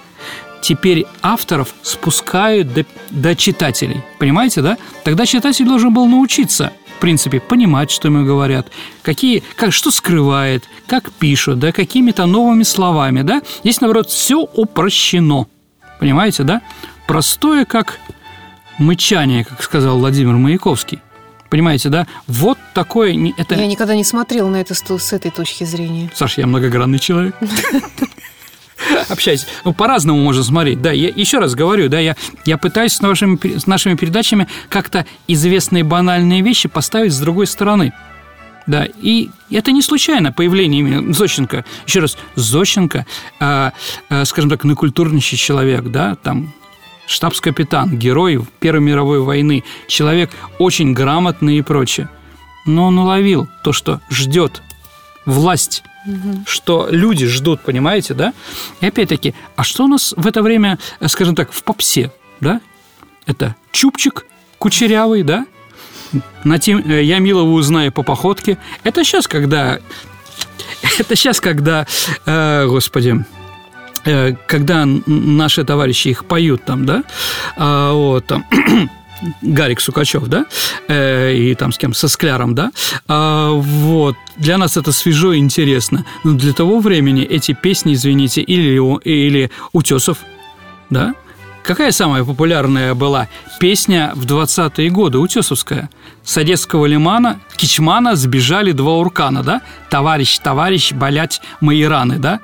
теперь 0.61 1.05
авторов 1.21 1.73
спускают 1.81 2.73
до, 2.73 2.85
до 3.09 3.35
читателей. 3.35 4.03
Понимаете, 4.19 4.61
да? 4.61 4.77
Тогда 5.03 5.25
читатель 5.25 5.65
должен 5.65 5.93
был 5.93 6.05
научиться 6.07 6.73
в 6.95 7.01
принципе, 7.01 7.39
понимать, 7.39 7.89
что 7.89 8.09
ему 8.09 8.23
говорят, 8.23 8.67
какие, 9.01 9.41
как, 9.55 9.73
что 9.73 9.89
скрывает, 9.89 10.65
как 10.85 11.11
пишут, 11.11 11.57
да, 11.57 11.71
какими-то 11.71 12.27
новыми 12.27 12.61
словами, 12.61 13.23
да. 13.23 13.41
Здесь, 13.63 13.81
наоборот, 13.81 14.09
все 14.11 14.41
упрощено. 14.41 15.47
Понимаете, 15.99 16.43
да? 16.43 16.61
Простое, 17.07 17.65
как 17.65 17.97
мычание, 18.81 19.45
как 19.45 19.61
сказал 19.63 19.99
Владимир 19.99 20.33
Маяковский. 20.33 20.99
Понимаете, 21.49 21.89
да? 21.89 22.07
Вот 22.27 22.57
такое... 22.73 23.13
Это... 23.37 23.55
Я 23.55 23.67
никогда 23.67 23.95
не 23.95 24.05
смотрел 24.05 24.47
на 24.47 24.57
это 24.57 24.73
с 24.73 25.13
этой 25.13 25.31
точки 25.31 25.65
зрения. 25.65 26.09
Саша, 26.13 26.41
я 26.41 26.47
многогранный 26.47 26.99
человек. 26.99 27.35
общаясь. 29.09 29.45
Ну, 29.63 29.73
по-разному 29.73 30.19
можно 30.21 30.43
смотреть. 30.43 30.81
Да, 30.81 30.91
я 30.91 31.09
еще 31.09 31.39
раз 31.39 31.55
говорю, 31.55 31.89
да, 31.89 31.99
я, 31.99 32.15
я 32.45 32.57
пытаюсь 32.57 32.93
с 32.93 33.01
нашими, 33.01 33.57
с 33.57 33.67
нашими 33.67 33.95
передачами 33.95 34.47
как-то 34.69 35.05
известные 35.27 35.83
банальные 35.83 36.41
вещи 36.41 36.69
поставить 36.69 37.13
с 37.13 37.19
другой 37.19 37.47
стороны. 37.47 37.93
Да, 38.67 38.87
и 39.01 39.29
это 39.49 39.71
не 39.71 39.81
случайно 39.81 40.31
появление 40.31 40.81
имени 40.81 41.11
Зощенко. 41.11 41.65
Еще 41.87 41.99
раз, 41.99 42.17
Зощенко, 42.35 43.05
э, 43.39 43.71
э, 44.09 44.25
скажем 44.25 44.49
так, 44.49 44.63
накультурнейший 44.63 45.37
человек, 45.37 45.85
да, 45.85 46.15
там 46.15 46.53
штабс-капитан, 47.11 47.97
герой 47.97 48.41
Первой 48.59 48.81
мировой 48.81 49.21
войны, 49.21 49.63
человек 49.87 50.31
очень 50.59 50.93
грамотный 50.93 51.57
и 51.57 51.61
прочее. 51.61 52.09
Но 52.65 52.87
он 52.87 52.97
уловил 52.97 53.47
то, 53.63 53.73
что 53.73 53.99
ждет 54.09 54.61
власть, 55.25 55.83
угу. 56.05 56.43
что 56.45 56.87
люди 56.89 57.25
ждут, 57.27 57.61
понимаете, 57.61 58.13
да? 58.13 58.33
И 58.79 58.85
опять-таки, 58.85 59.33
а 59.55 59.63
что 59.63 59.85
у 59.85 59.87
нас 59.87 60.13
в 60.15 60.27
это 60.27 60.41
время, 60.41 60.79
скажем 61.07 61.35
так, 61.35 61.51
в 61.51 61.63
попсе, 61.63 62.11
да? 62.39 62.61
Это 63.25 63.55
чупчик 63.71 64.25
кучерявый, 64.57 65.23
да? 65.23 65.45
На 66.43 66.59
тем, 66.59 66.79
э, 66.79 67.03
я 67.03 67.19
милого 67.19 67.51
узнаю 67.51 67.91
по 67.91 68.03
походке. 68.03 68.57
Это 68.83 69.03
сейчас, 69.03 69.27
когда... 69.27 69.79
Это 70.99 71.15
сейчас, 71.15 71.39
когда, 71.39 71.85
э, 72.25 72.67
господи, 72.67 73.23
когда 74.47 74.85
наши 74.85 75.63
товарищи 75.63 76.09
их 76.09 76.25
поют 76.25 76.63
там, 76.65 76.85
да, 76.85 77.03
а, 77.57 77.93
вот, 77.93 78.25
там, 78.25 78.45
Гарик 79.41 79.79
Сукачев, 79.79 80.25
да, 80.27 80.45
э, 80.87 81.33
и 81.35 81.55
там 81.55 81.71
с 81.71 81.77
кем, 81.77 81.93
со 81.93 82.07
Скляром, 82.07 82.55
да, 82.55 82.71
а, 83.07 83.51
вот, 83.51 84.15
для 84.37 84.57
нас 84.57 84.77
это 84.77 84.91
свежо 84.91 85.33
и 85.33 85.37
интересно, 85.37 86.05
но 86.23 86.33
для 86.33 86.53
того 86.53 86.79
времени 86.79 87.23
эти 87.23 87.53
песни, 87.53 87.93
извините, 87.93 88.41
или, 88.41 88.79
или 89.03 89.51
Утесов, 89.73 90.19
да, 90.89 91.13
Какая 91.63 91.91
самая 91.91 92.23
популярная 92.23 92.95
была 92.95 93.27
песня 93.59 94.13
в 94.15 94.25
20-е 94.25 94.89
годы, 94.89 95.19
утесовская? 95.19 95.91
С 96.23 96.35
Одесского 96.37 96.87
лимана, 96.87 97.39
Кичмана 97.55 98.15
сбежали 98.15 98.71
два 98.71 98.93
уркана, 98.93 99.43
да? 99.43 99.61
Товарищ, 99.91 100.39
товарищ, 100.39 100.91
болять 100.91 101.39
мои 101.59 101.83
раны, 101.83 102.17
да? 102.17 102.39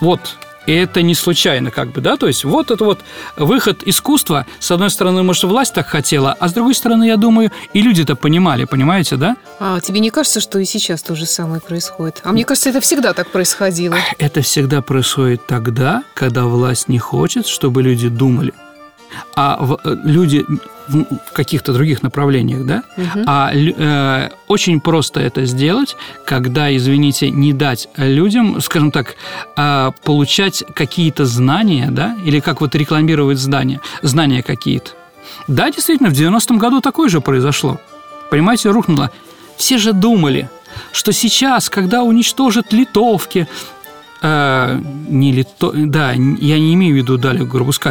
Вот, 0.00 0.36
и 0.66 0.72
это 0.72 1.02
не 1.02 1.14
случайно, 1.14 1.70
как 1.70 1.92
бы, 1.92 2.00
да, 2.00 2.16
то 2.16 2.26
есть 2.26 2.44
вот 2.44 2.70
это 2.70 2.84
вот 2.84 3.00
выход 3.36 3.82
искусства, 3.84 4.46
с 4.58 4.70
одной 4.70 4.90
стороны, 4.90 5.22
может, 5.22 5.44
власть 5.44 5.74
так 5.74 5.88
хотела, 5.88 6.36
а 6.38 6.48
с 6.48 6.52
другой 6.52 6.74
стороны, 6.74 7.04
я 7.04 7.16
думаю, 7.16 7.50
и 7.72 7.82
люди-то 7.82 8.16
понимали, 8.16 8.64
понимаете, 8.64 9.16
да? 9.16 9.36
А 9.58 9.80
тебе 9.80 10.00
не 10.00 10.10
кажется, 10.10 10.40
что 10.40 10.58
и 10.58 10.64
сейчас 10.64 11.02
то 11.02 11.14
же 11.14 11.26
самое 11.26 11.60
происходит? 11.60 12.20
А 12.24 12.32
мне 12.32 12.44
кажется, 12.44 12.70
это 12.70 12.80
всегда 12.80 13.12
так 13.12 13.30
происходило. 13.30 13.96
Это 14.18 14.42
всегда 14.42 14.82
происходит 14.82 15.46
тогда, 15.46 16.04
когда 16.14 16.44
власть 16.44 16.88
не 16.88 16.98
хочет, 16.98 17.46
чтобы 17.46 17.82
люди 17.82 18.08
думали 18.08 18.52
а 19.36 19.76
э, 19.84 19.96
люди 20.04 20.44
в 20.88 21.32
каких-то 21.32 21.72
других 21.72 22.02
направлениях, 22.02 22.66
да, 22.66 22.82
угу. 22.96 23.24
а 23.26 23.52
э, 23.54 24.30
очень 24.48 24.80
просто 24.80 25.20
это 25.20 25.44
сделать, 25.44 25.96
когда, 26.26 26.74
извините, 26.74 27.30
не 27.30 27.52
дать 27.52 27.88
людям, 27.96 28.60
скажем 28.60 28.90
так, 28.90 29.14
э, 29.56 29.90
получать 30.04 30.64
какие-то 30.74 31.24
знания, 31.24 31.88
да, 31.90 32.16
или 32.24 32.40
как 32.40 32.60
вот 32.60 32.74
рекламировать 32.74 33.38
знания, 33.38 33.80
знания 34.02 34.42
какие-то. 34.42 34.90
Да, 35.48 35.70
действительно, 35.70 36.10
в 36.10 36.14
90-м 36.14 36.58
году 36.58 36.80
такое 36.80 37.08
же 37.08 37.20
произошло. 37.20 37.80
Понимаете, 38.30 38.70
рухнуло. 38.70 39.10
Все 39.56 39.78
же 39.78 39.92
думали, 39.92 40.48
что 40.92 41.12
сейчас, 41.12 41.68
когда 41.68 42.02
уничтожат 42.02 42.72
литовки, 42.72 43.46
э, 44.22 44.80
не 45.08 45.32
Лито... 45.32 45.72
да, 45.74 46.12
я 46.12 46.58
не 46.58 46.74
имею 46.74 46.94
в 46.94 46.96
виду 46.96 47.18
Даля 47.18 47.46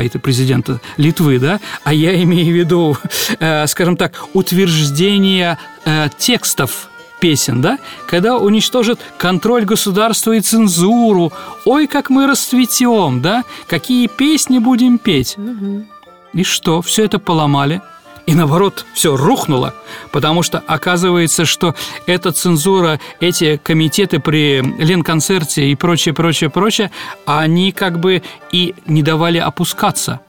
это 0.05 0.19
президента 0.19 0.79
Литвы, 0.97 1.39
да, 1.39 1.59
а 1.83 1.93
я 1.93 2.21
имею 2.23 2.53
в 2.53 2.57
виду, 2.57 2.97
э, 3.39 3.67
скажем 3.67 3.97
так, 3.97 4.25
утверждение 4.33 5.57
э, 5.85 6.07
текстов 6.17 6.89
песен, 7.19 7.61
да, 7.61 7.77
когда 8.07 8.37
уничтожат 8.37 8.99
контроль 9.17 9.63
государства 9.63 10.31
и 10.31 10.41
цензуру, 10.41 11.31
ой, 11.65 11.87
как 11.87 12.09
мы 12.09 12.25
расцветем, 12.25 13.21
да, 13.21 13.43
какие 13.67 14.07
песни 14.07 14.57
будем 14.57 14.97
петь. 14.97 15.37
Угу. 15.37 15.85
И 16.33 16.43
что, 16.43 16.81
все 16.81 17.05
это 17.05 17.19
поломали? 17.19 17.81
И 18.25 18.33
наоборот 18.33 18.85
все 18.93 19.15
рухнуло, 19.15 19.73
потому 20.11 20.43
что 20.43 20.59
оказывается, 20.59 21.45
что 21.45 21.75
эта 22.05 22.31
цензура, 22.31 22.99
эти 23.19 23.57
комитеты 23.57 24.19
при 24.19 24.61
Ленконцерте 24.61 25.69
и 25.69 25.75
прочее, 25.75 26.13
прочее, 26.13 26.49
прочее, 26.49 26.91
они 27.25 27.71
как 27.71 27.99
бы 27.99 28.21
и 28.51 28.75
не 28.85 29.03
давали 29.03 29.37
опускаться. 29.37 30.19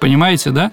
Понимаете, 0.00 0.50
да? 0.50 0.70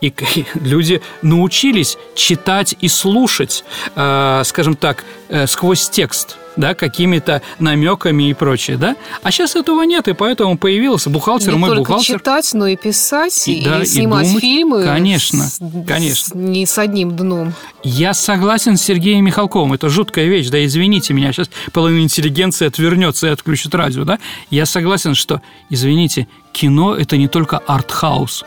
И 0.00 0.12
люди 0.54 1.02
научились 1.22 1.96
читать 2.14 2.74
и 2.80 2.88
слушать, 2.88 3.64
э, 3.96 4.42
скажем 4.44 4.76
так, 4.76 5.04
э, 5.28 5.46
сквозь 5.46 5.88
текст. 5.88 6.36
Да, 6.58 6.74
какими-то 6.74 7.40
намеками 7.58 8.28
и 8.28 8.34
прочее, 8.34 8.76
да. 8.76 8.96
А 9.22 9.30
сейчас 9.30 9.56
этого 9.56 9.82
нет, 9.84 10.08
и 10.08 10.12
поэтому 10.12 10.58
появился 10.58 11.08
бухгалтер, 11.08 11.52
не 11.54 11.58
мой 11.58 11.70
только 11.70 11.92
бухгалтер. 11.92 12.18
читать, 12.18 12.50
но 12.52 12.66
и 12.66 12.76
писать, 12.76 13.48
и, 13.48 13.60
И- 13.60 13.64
да, 13.64 13.78
и 13.80 13.82
и 13.84 13.86
снимать 13.86 14.26
думать. 14.26 14.40
фильмы. 14.42 14.84
Конечно, 14.84 15.44
с- 15.44 15.60
конечно. 15.86 16.28
с- 16.28 16.34
не 16.34 16.66
с 16.66 16.76
одним 16.78 17.16
дном. 17.16 17.54
Я 17.82 18.12
согласен 18.12 18.76
с 18.76 18.82
Сергеем 18.82 19.24
Михалковым. 19.24 19.72
Это 19.72 19.88
жуткая 19.88 20.26
вещь. 20.26 20.48
Да, 20.48 20.62
извините 20.64 21.14
меня, 21.14 21.32
сейчас 21.32 21.48
половина 21.72 22.02
интеллигенции 22.02 22.66
отвернется 22.66 23.28
и 23.28 23.30
отключит 23.30 23.74
радио, 23.74 24.04
да? 24.04 24.18
Я 24.50 24.66
согласен, 24.66 25.14
что, 25.14 25.40
извините, 25.70 26.26
кино– 26.52 26.94
это 26.98 27.16
не 27.16 27.28
только 27.28 27.58
артхаус. 27.58 28.44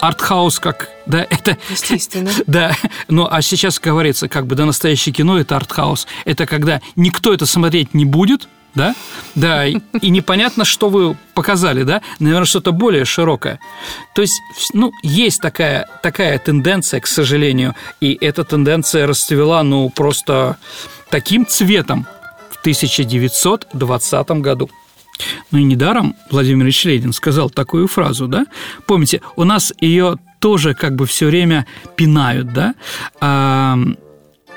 Артхаус 0.00 0.58
как, 0.58 0.88
да, 1.06 1.26
это... 1.30 1.56
Естественно. 1.70 2.30
Да, 2.46 2.76
ну 3.08 3.26
а 3.30 3.42
сейчас 3.42 3.78
говорится, 3.80 4.28
как 4.28 4.46
бы, 4.46 4.54
да, 4.54 4.64
настоящее 4.64 5.12
кино– 5.12 5.38
это 5.40 5.56
артхаус. 5.56 6.06
Это 6.24 6.46
когда 6.46 6.80
никто 6.96 7.32
это 7.32 7.46
смотреть 7.46 7.94
не 7.94 8.04
будет, 8.04 8.48
да, 8.74 8.94
да, 9.34 9.66
и, 9.66 9.78
и 10.00 10.10
непонятно, 10.10 10.64
что 10.64 10.88
вы 10.88 11.16
показали, 11.34 11.84
да, 11.84 12.02
наверное, 12.18 12.44
что-то 12.44 12.72
более 12.72 13.04
широкое. 13.04 13.60
То 14.14 14.22
есть, 14.22 14.40
ну, 14.72 14.92
есть 15.02 15.40
такая, 15.40 15.88
такая 16.02 16.38
тенденция, 16.38 17.00
к 17.00 17.06
сожалению, 17.06 17.74
и 18.00 18.18
эта 18.20 18.44
тенденция 18.44 19.06
расцвела, 19.06 19.62
ну, 19.62 19.90
просто 19.90 20.58
таким 21.08 21.46
цветом 21.46 22.06
в 22.50 22.60
1920 22.60 24.30
году. 24.30 24.70
Ну 25.50 25.58
и 25.58 25.64
недаром 25.64 26.16
Владимир 26.30 26.64
Ильич 26.64 26.84
Ленин 26.84 27.12
сказал 27.12 27.50
такую 27.50 27.86
фразу, 27.86 28.26
да? 28.26 28.46
Помните, 28.86 29.20
у 29.36 29.44
нас 29.44 29.72
ее 29.80 30.16
тоже 30.40 30.74
как 30.74 30.94
бы 30.96 31.06
все 31.06 31.26
время 31.26 31.66
пинают, 31.96 32.52
да? 32.52 32.74
А, 33.20 33.78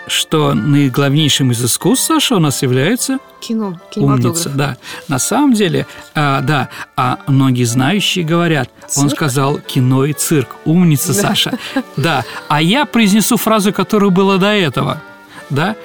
что 0.07 0.53
наиглавнейшим 0.53 1.51
из 1.51 1.63
искусств, 1.63 2.05
Саша, 2.05 2.35
у 2.35 2.39
нас 2.39 2.61
является 2.61 3.19
Кино, 3.41 3.79
умница, 3.97 4.49
да. 4.49 4.77
На 5.07 5.19
самом 5.19 5.53
деле, 5.53 5.85
а, 6.15 6.41
да, 6.41 6.69
а 6.95 7.19
многие 7.27 7.65
знающие 7.65 8.25
говорят, 8.25 8.69
он 8.95 9.09
Цирк? 9.09 9.11
сказал 9.11 9.59
кино 9.59 10.05
и 10.05 10.13
цирк. 10.13 10.55
Умница, 10.65 11.13
Да. 11.13 11.21
Саша. 11.21 11.57
Да. 11.97 12.25
А 12.47 12.61
я 12.61 12.85
произнесу 12.85 13.37
фразу, 13.37 13.73
которая 13.73 14.09
была 14.09 14.37
до 14.37 14.47
этого. 14.47 15.01
Да? 15.49 15.75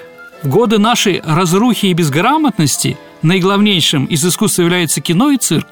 В 0.42 0.48
годы 0.48 0.78
нашей 0.78 1.22
разрухи 1.24 1.86
и 1.86 1.92
безграмотности 1.92 2.98
наиглавнейшим 3.22 4.06
из 4.06 4.24
искусств 4.26 4.58
является 4.58 5.00
кино 5.00 5.30
и 5.30 5.36
цирк. 5.36 5.68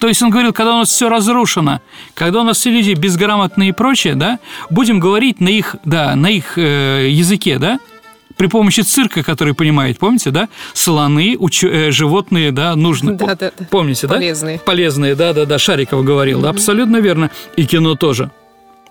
То 0.00 0.06
есть 0.08 0.22
он 0.22 0.30
говорил, 0.30 0.52
когда 0.52 0.74
у 0.74 0.78
нас 0.78 0.90
все 0.90 1.08
разрушено, 1.08 1.80
когда 2.14 2.40
у 2.40 2.44
нас 2.44 2.58
все 2.58 2.70
люди 2.70 2.92
безграмотные 2.92 3.70
и 3.70 3.72
прочее, 3.72 4.14
да, 4.14 4.38
будем 4.70 5.00
говорить 5.00 5.40
на 5.40 5.48
их, 5.48 5.76
да, 5.84 6.14
на 6.14 6.28
их 6.30 6.56
э, 6.56 7.08
языке, 7.10 7.58
да, 7.58 7.78
при 8.36 8.46
помощи 8.46 8.80
цирка, 8.82 9.24
который 9.24 9.54
понимает, 9.54 9.98
помните, 9.98 10.30
да, 10.30 10.48
слоны, 10.72 11.34
уч- 11.34 11.68
э, 11.68 11.90
животные, 11.90 12.52
да, 12.52 12.76
нужны. 12.76 13.14
Да, 13.14 13.34
да, 13.34 13.50
да. 13.58 13.66
Помните, 13.70 14.06
да? 14.06 14.14
Полезные. 14.14 14.60
Полезные, 14.60 15.14
да, 15.16 15.32
да, 15.32 15.44
да, 15.46 15.58
Шариков 15.58 16.04
говорил, 16.04 16.40
да, 16.40 16.50
абсолютно 16.50 16.98
верно. 16.98 17.30
И 17.56 17.66
кино 17.66 17.96
тоже. 17.96 18.30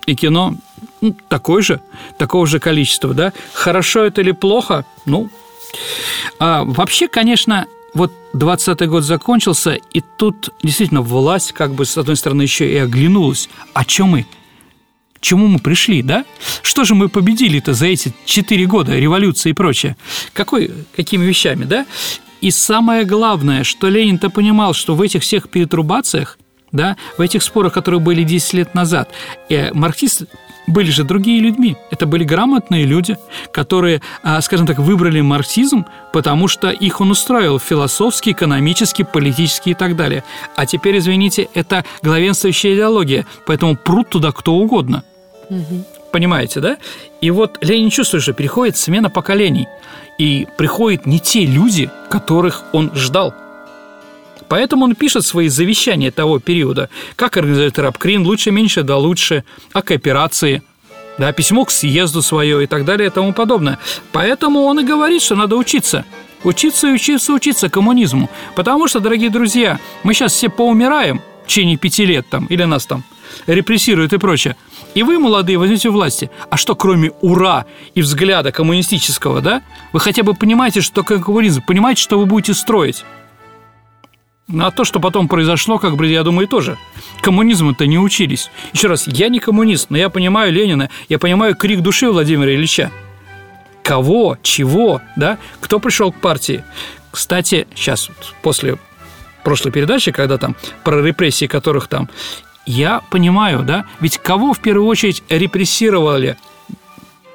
И 0.08 0.16
кино 0.16 0.56
ну, 1.02 1.16
такое 1.28 1.62
же, 1.62 1.82
такого 2.18 2.48
же 2.48 2.60
количества, 2.60 3.14
да. 3.14 3.34
Хорошо 3.54 4.06
это 4.06 4.22
или 4.22 4.32
плохо? 4.32 4.86
Ну, 5.06 5.30
а, 6.40 6.64
вообще, 6.64 7.08
конечно, 7.08 7.68
вот 7.94 8.12
20-й 8.34 8.88
год 8.88 9.04
закончился, 9.04 9.74
и 9.74 10.02
тут 10.18 10.50
действительно 10.64 11.02
власть, 11.02 11.52
как 11.52 11.74
бы, 11.74 11.86
с 11.86 11.98
одной 11.98 12.16
стороны, 12.16 12.44
еще 12.44 12.72
и 12.72 12.78
оглянулась. 12.78 13.50
О 13.74 13.84
чем 13.84 14.10
мы? 14.10 14.26
К 15.16 15.20
чему 15.20 15.48
мы 15.48 15.60
пришли, 15.60 16.02
да? 16.02 16.26
Что 16.62 16.84
же 16.84 16.96
мы 16.96 17.10
победили-то 17.10 17.74
за 17.74 17.88
эти 17.88 18.14
4 18.26 18.66
года, 18.66 18.98
революции 18.98 19.50
и 19.50 19.54
прочее? 19.54 19.98
Какой, 20.34 20.72
какими 20.96 21.26
вещами, 21.26 21.66
да? 21.66 21.86
И 22.40 22.52
самое 22.52 23.04
главное, 23.04 23.64
что 23.64 23.90
Ленин-то 23.90 24.30
понимал, 24.30 24.74
что 24.74 24.96
в 24.96 25.02
этих 25.02 25.24
всех 25.24 25.50
перетрубациях, 25.50 26.38
да, 26.72 26.98
в 27.18 27.22
этих 27.22 27.44
спорах, 27.44 27.74
которые 27.74 28.00
были 28.00 28.24
10 28.24 28.54
лет 28.54 28.74
назад, 28.74 29.10
э, 29.50 29.72
марксисты 29.74 30.28
были 30.68 30.92
же 30.92 31.04
другие 31.04 31.40
людьми. 31.40 31.78
Это 31.92 32.06
были 32.06 32.26
грамотные 32.26 32.84
люди, 32.86 33.18
которые, 33.52 34.02
а, 34.22 34.42
скажем 34.42 34.68
так, 34.68 34.78
выбрали 34.78 35.22
марксизм, 35.22 35.86
потому 36.12 36.48
что 36.50 36.70
их 36.70 37.02
он 37.02 37.12
устраивал 37.12 37.58
философски, 37.58 38.32
экономически, 38.32 39.04
политически 39.04 39.70
и 39.70 39.74
так 39.74 39.96
далее. 39.96 40.24
А 40.56 40.66
теперь, 40.66 40.98
извините, 40.98 41.48
это 41.54 41.86
главенствующая 42.02 42.76
идеология, 42.76 43.26
поэтому 43.46 43.78
прут 43.78 44.10
туда 44.10 44.32
кто 44.32 44.56
угодно. 44.56 45.04
Понимаете, 46.12 46.60
да? 46.60 46.78
И 47.22 47.32
вот 47.32 47.58
Ленин 47.62 47.90
чувствует, 47.90 48.24
что 48.24 48.34
переходит 48.34 48.78
смена 48.78 49.10
поколений. 49.10 49.68
И 50.18 50.48
приходят 50.58 51.06
не 51.06 51.20
те 51.20 51.46
люди, 51.46 51.90
которых 52.10 52.64
он 52.74 52.92
ждал. 52.96 53.34
Поэтому 54.50 54.86
он 54.86 54.96
пишет 54.96 55.26
свои 55.26 55.50
завещания 55.50 56.12
того 56.12 56.40
периода, 56.40 56.90
как 57.16 57.38
организовать 57.38 57.78
рабкрин, 57.78 58.26
лучше, 58.26 58.52
меньше, 58.52 58.84
да 58.84 58.98
лучше, 58.98 59.44
о 59.74 59.82
кооперации, 59.82 60.64
да, 61.18 61.32
письмо 61.32 61.66
к 61.66 61.72
съезду 61.72 62.22
свое 62.22 62.64
и 62.64 62.68
так 62.68 62.86
далее 62.86 63.08
и 63.08 63.12
тому 63.12 63.34
подобное. 63.34 63.80
Поэтому 64.12 64.64
он 64.64 64.80
и 64.80 64.84
говорит, 64.84 65.22
что 65.22 65.36
надо 65.36 65.56
учиться. 65.56 66.06
Учиться 66.44 66.88
и 66.88 66.92
учиться, 66.92 67.34
учиться 67.34 67.70
коммунизму. 67.70 68.30
Потому 68.56 68.88
что, 68.88 69.00
дорогие 69.00 69.30
друзья, 69.30 69.80
мы 70.04 70.14
сейчас 70.14 70.34
все 70.34 70.50
поумираем 70.50 71.22
в 71.44 71.48
течение 71.48 71.78
пяти 71.78 72.06
лет 72.06 72.28
там, 72.30 72.46
или 72.46 72.64
нас 72.64 72.86
там 72.86 73.04
репрессируют 73.46 74.14
и 74.14 74.18
прочее. 74.18 74.56
И 74.94 75.04
вы, 75.04 75.20
молодые, 75.20 75.58
возьмете 75.58 75.90
власти. 75.90 76.32
А 76.50 76.58
что, 76.58 76.76
кроме 76.76 77.12
ура 77.22 77.66
и 77.94 78.02
взгляда 78.02 78.52
коммунистического, 78.52 79.42
да? 79.42 79.62
Вы 79.94 80.00
хотя 80.00 80.24
бы 80.24 80.34
понимаете, 80.34 80.82
что 80.82 81.02
такое 81.02 81.20
коммунизм, 81.20 81.62
понимаете, 81.66 82.02
что 82.02 82.18
вы 82.18 82.26
будете 82.26 82.54
строить. 82.54 83.04
А 84.56 84.72
то, 84.72 84.86
что 84.86 85.00
потом 85.00 85.28
произошло, 85.28 85.78
как 85.78 85.98
бы, 85.98 86.08
я 86.08 86.24
думаю, 86.24 86.48
тоже. 86.48 86.78
Коммунизму-то 87.22 87.86
не 87.86 88.00
учились. 88.00 88.50
Еще 88.72 88.88
раз, 88.88 89.06
я 89.06 89.28
не 89.28 89.40
коммунист, 89.40 89.90
но 89.90 89.98
я 89.98 90.10
понимаю 90.10 90.54
Ленина, 90.54 90.90
я 91.10 91.20
понимаю 91.20 91.56
крик 91.56 91.82
души 91.82 92.10
Владимира 92.10 92.54
Ильича. 92.54 92.92
Кого, 93.84 94.38
чего, 94.42 95.02
да? 95.18 95.38
Кто 95.60 95.80
пришел 95.80 96.12
к 96.14 96.20
партии? 96.22 96.64
Кстати, 97.12 97.68
сейчас, 97.76 98.08
вот 98.08 98.34
после 98.42 98.78
прошлой 99.44 99.72
передачи, 99.72 100.12
когда 100.12 100.38
там 100.38 100.56
про 100.84 101.02
репрессии, 101.02 101.48
которых 101.48 101.88
там, 101.88 102.10
я 102.66 103.02
понимаю, 103.10 103.64
да? 103.64 103.86
Ведь 104.00 104.18
кого 104.18 104.54
в 104.54 104.60
первую 104.60 104.88
очередь 104.88 105.24
репрессировали 105.30 106.38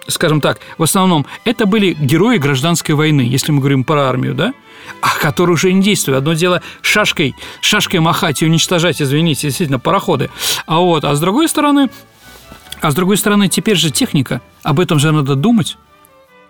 скажем 0.09 0.41
так, 0.41 0.59
в 0.79 0.83
основном 0.83 1.27
это 1.45 1.67
были 1.67 1.93
герои 1.93 2.38
гражданской 2.38 2.95
войны, 2.95 3.23
если 3.23 3.53
мы 3.53 3.61
говорим 3.61 3.85
про 3.85 4.09
армию, 4.09 4.35
да, 4.35 4.53
а 5.01 5.17
которые 5.21 5.55
уже 5.55 5.73
не 5.73 5.83
действуют. 5.83 6.19
Одно 6.19 6.35
дело 6.35 6.62
шашкой, 6.81 7.35
шашкой 7.61 8.01
махать 8.01 8.43
и 8.43 8.47
уничтожать, 8.47 9.01
извините, 9.01 9.49
действительно, 9.49 9.79
пароходы. 9.79 10.31
А 10.67 10.79
вот, 10.79 11.05
а 11.05 11.15
с 11.15 11.21
другой 11.21 11.49
стороны, 11.49 11.88
а 12.81 12.91
с 12.91 12.95
другой 12.95 13.17
стороны, 13.17 13.49
теперь 13.49 13.77
же 13.77 13.91
техника, 13.91 14.41
об 14.62 14.81
этом 14.81 14.99
же 14.99 15.12
надо 15.12 15.35
думать, 15.35 15.77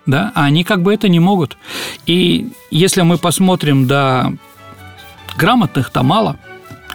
да, 0.05 0.31
а 0.35 0.45
они 0.45 0.63
как 0.63 0.81
бы 0.81 0.93
это 0.93 1.07
не 1.07 1.19
могут. 1.19 1.57
И 2.05 2.51
если 2.71 3.01
мы 3.03 3.17
посмотрим, 3.17 3.87
да, 3.87 4.33
грамотных-то 5.37 6.03
мало, 6.03 6.37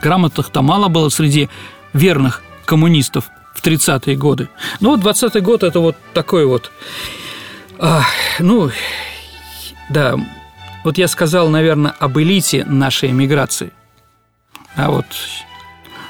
грамотных-то 0.02 0.62
мало 0.62 0.88
было 0.88 1.08
среди 1.08 1.48
верных 1.92 2.42
коммунистов 2.64 3.30
в 3.54 3.64
30-е 3.64 4.16
годы. 4.16 4.48
Ну, 4.80 4.96
вот 4.96 5.00
20-й 5.00 5.40
год– 5.40 5.62
это 5.64 5.80
вот 5.80 5.96
такой 6.14 6.46
вот, 6.46 6.70
а, 7.78 8.02
ну, 8.38 8.70
да, 9.90 10.16
вот 10.84 10.98
я 10.98 11.08
сказал, 11.08 11.48
наверное, 11.48 11.94
об 11.98 12.18
элите 12.18 12.64
нашей 12.64 13.10
эмиграции. 13.10 13.72
А 14.76 14.90
вот 14.90 15.06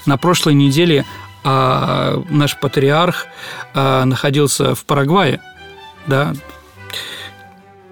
на 0.06 0.18
прошлой 0.18 0.54
неделе 0.54 1.04
а, 1.44 2.22
наш 2.28 2.58
патриарх 2.58 3.26
а, 3.74 4.04
находился 4.04 4.74
в 4.74 4.84
Парагвае, 4.84 5.40
да, 6.06 6.34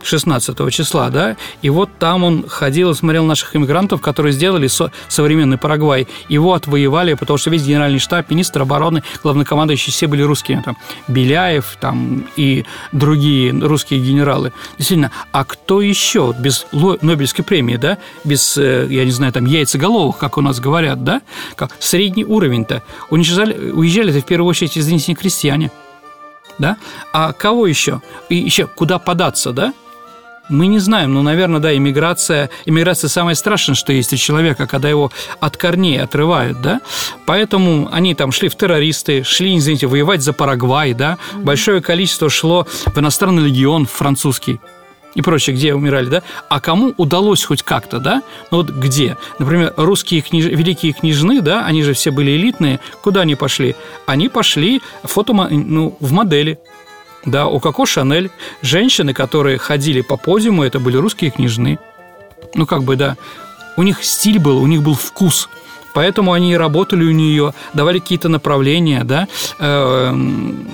16 0.06 0.72
числа, 0.72 1.10
да, 1.10 1.36
и 1.62 1.70
вот 1.70 1.90
там 1.98 2.24
он 2.24 2.48
ходил 2.48 2.90
и 2.90 2.94
смотрел 2.94 3.24
наших 3.24 3.56
иммигрантов, 3.56 4.00
которые 4.00 4.32
сделали 4.32 4.66
со- 4.68 4.92
современный 5.08 5.58
Парагвай. 5.58 6.06
Его 6.28 6.54
отвоевали, 6.54 7.14
потому 7.14 7.38
что 7.38 7.50
весь 7.50 7.62
генеральный 7.64 7.98
штаб, 7.98 8.30
министр 8.30 8.62
обороны, 8.62 9.02
главнокомандующий, 9.22 9.92
все 9.92 10.06
были 10.06 10.22
русские, 10.22 10.62
там, 10.64 10.76
Беляев 11.08 11.76
там, 11.80 12.26
и 12.36 12.64
другие 12.92 13.52
русские 13.52 14.00
генералы. 14.00 14.52
Действительно, 14.78 15.10
а 15.32 15.44
кто 15.44 15.80
еще 15.80 16.34
без 16.38 16.66
Нобелевской 16.72 17.44
премии, 17.44 17.76
да, 17.76 17.98
без, 18.24 18.56
э, 18.56 18.86
я 18.90 19.04
не 19.04 19.10
знаю, 19.10 19.32
там, 19.32 19.44
яйцеголовых, 19.46 20.18
как 20.18 20.38
у 20.38 20.40
нас 20.40 20.60
говорят, 20.60 21.04
да, 21.04 21.20
как 21.56 21.76
средний 21.80 22.24
уровень-то, 22.24 22.82
уничтожали, 23.10 23.70
уезжали-то 23.70 24.20
в 24.20 24.26
первую 24.26 24.48
очередь, 24.50 24.78
извините, 24.78 25.06
не 25.08 25.16
крестьяне, 25.16 25.70
да? 26.58 26.76
А 27.12 27.32
кого 27.32 27.66
еще? 27.66 28.00
И 28.28 28.36
еще 28.36 28.66
куда 28.66 28.98
податься, 28.98 29.52
да? 29.52 29.72
Мы 30.48 30.68
не 30.68 30.78
знаем, 30.78 31.12
но, 31.12 31.22
наверное, 31.22 31.60
да, 31.60 31.76
иммиграция, 31.76 32.50
иммиграция 32.66 33.08
самое 33.08 33.34
страшное, 33.34 33.74
что 33.74 33.92
есть 33.92 34.12
у 34.12 34.16
человека, 34.16 34.66
когда 34.66 34.88
его 34.88 35.10
от 35.40 35.56
корней 35.56 36.00
отрывают, 36.00 36.60
да, 36.60 36.80
поэтому 37.26 37.88
они 37.90 38.14
там 38.14 38.30
шли 38.30 38.48
в 38.48 38.54
террористы, 38.54 39.24
шли, 39.24 39.56
извините, 39.56 39.88
воевать 39.88 40.22
за 40.22 40.32
Парагвай, 40.32 40.94
да, 40.94 41.18
большое 41.34 41.80
количество 41.80 42.30
шло 42.30 42.66
в 42.86 42.98
иностранный 42.98 43.42
легион 43.44 43.86
французский, 43.86 44.60
и 45.16 45.22
прочее, 45.22 45.56
где 45.56 45.74
умирали, 45.74 46.06
да, 46.06 46.22
а 46.48 46.60
кому 46.60 46.94
удалось 46.96 47.42
хоть 47.42 47.62
как-то, 47.62 47.98
да, 47.98 48.22
ну 48.50 48.58
вот 48.58 48.70
где? 48.70 49.16
Например, 49.40 49.72
русские 49.76 50.20
книж... 50.20 50.44
великие 50.44 50.92
княжны, 50.92 51.40
да, 51.40 51.64
они 51.64 51.82
же 51.82 51.94
все 51.94 52.10
были 52.12 52.32
элитные, 52.32 52.78
куда 53.02 53.22
они 53.22 53.34
пошли? 53.34 53.74
Они 54.06 54.28
пошли 54.28 54.82
фото... 55.02 55.32
ну, 55.32 55.96
в 55.98 56.12
модели, 56.12 56.58
да, 57.26 57.46
у 57.46 57.60
Коко 57.60 57.86
Шанель 57.86 58.30
женщины, 58.62 59.12
которые 59.12 59.58
ходили 59.58 60.00
по 60.00 60.16
подиуму, 60.16 60.64
это 60.64 60.80
были 60.80 60.96
русские 60.96 61.30
княжны. 61.30 61.78
Ну, 62.54 62.66
как 62.66 62.84
бы, 62.84 62.96
да, 62.96 63.16
у 63.76 63.82
них 63.82 64.02
стиль 64.04 64.38
был, 64.38 64.58
у 64.58 64.66
них 64.66 64.82
был 64.82 64.94
вкус– 64.94 65.48
Поэтому 65.96 66.34
они 66.34 66.52
и 66.52 66.56
работали 66.56 67.04
у 67.04 67.10
нее, 67.10 67.54
давали 67.72 68.00
какие-то 68.00 68.28
направления, 68.28 69.02
да. 69.02 69.28
Э, 69.58 70.12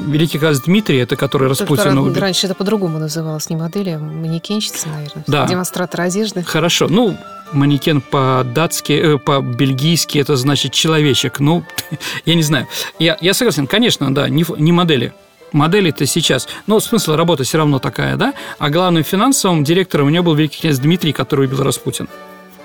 великий 0.09 0.41
князь 0.41 0.63
Дмитрий, 0.63 0.99
это 0.99 1.15
который 1.15 1.49
Распутин... 1.49 1.95
Только 1.95 2.21
раньше 2.21 2.47
это 2.47 2.57
по-другому 2.57 2.99
называлось, 2.99 3.49
не 3.49 3.55
модель, 3.55 3.91
а 3.91 3.99
манекенщица, 4.01 4.89
наверное. 4.89 5.23
Да. 5.29 5.47
Демонстратор 5.47 6.01
одежды. 6.01 6.43
Хорошо. 6.43 6.89
Ну, 6.89 7.17
манекен 7.53 8.01
по-датски, 8.01 8.93
э, 8.93 9.19
по-бельгийски 9.19 10.19
это 10.19 10.35
значит 10.35 10.73
человечек. 10.73 11.39
Ну, 11.39 11.65
я 12.25 12.35
не 12.35 12.43
знаю. 12.43 12.67
Я, 12.99 13.17
я 13.21 13.33
согласен, 13.33 13.69
конечно, 13.69 14.13
да, 14.13 14.29
не, 14.29 14.45
не 14.59 14.73
модели. 14.73 15.13
Модели-то 15.53 16.07
сейчас. 16.07 16.49
Но 16.67 16.81
смысл 16.81 17.15
работы 17.15 17.45
все 17.45 17.59
равно 17.59 17.79
такая, 17.79 18.17
да? 18.17 18.35
А 18.59 18.71
главным 18.71 19.05
финансовым 19.05 19.65
директором 19.65 20.07
у 20.07 20.11
него 20.11 20.25
был 20.25 20.35
великий 20.35 20.61
князь 20.61 20.79
Дмитрий, 20.79 21.13
который 21.13 21.47
убил 21.47 21.63
Распутин. 21.63 22.09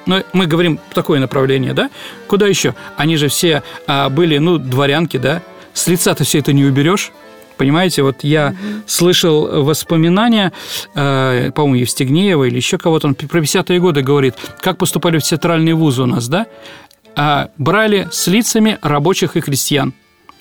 Но 0.06 0.24
мы 0.34 0.48
говорим 0.48 0.80
такое 0.94 1.20
направление, 1.20 1.74
да? 1.74 1.90
Куда 2.28 2.48
еще? 2.48 2.76
Они 2.96 3.18
же 3.18 3.28
все 3.28 3.62
а, 3.88 4.10
были, 4.10 4.38
ну, 4.38 4.58
дворянки, 4.58 5.18
да? 5.18 5.42
С 5.74 5.88
лица-то 5.88 6.24
все 6.24 6.40
это 6.40 6.54
не 6.54 6.64
уберешь. 6.64 7.12
Понимаете, 7.58 8.04
вот 8.04 8.24
я 8.24 8.50
угу. 8.50 8.84
слышал 8.86 9.64
воспоминания, 9.64 10.54
э, 10.94 11.52
по-моему, 11.54 11.76
Евстигнеева 11.76 12.46
или 12.46 12.56
еще 12.56 12.78
кого-то, 12.78 13.08
он 13.08 13.16
про 13.16 13.40
50-е 13.40 13.80
годы 13.80 14.02
говорит, 14.02 14.36
как 14.62 14.78
поступали 14.78 15.18
в 15.18 15.24
театральные 15.24 15.74
вузы 15.74 16.04
у 16.04 16.06
нас, 16.06 16.28
да? 16.28 16.46
А, 17.16 17.50
брали 17.58 18.08
с 18.12 18.28
лицами 18.28 18.78
рабочих 18.82 19.36
и 19.36 19.42
крестьян, 19.42 19.94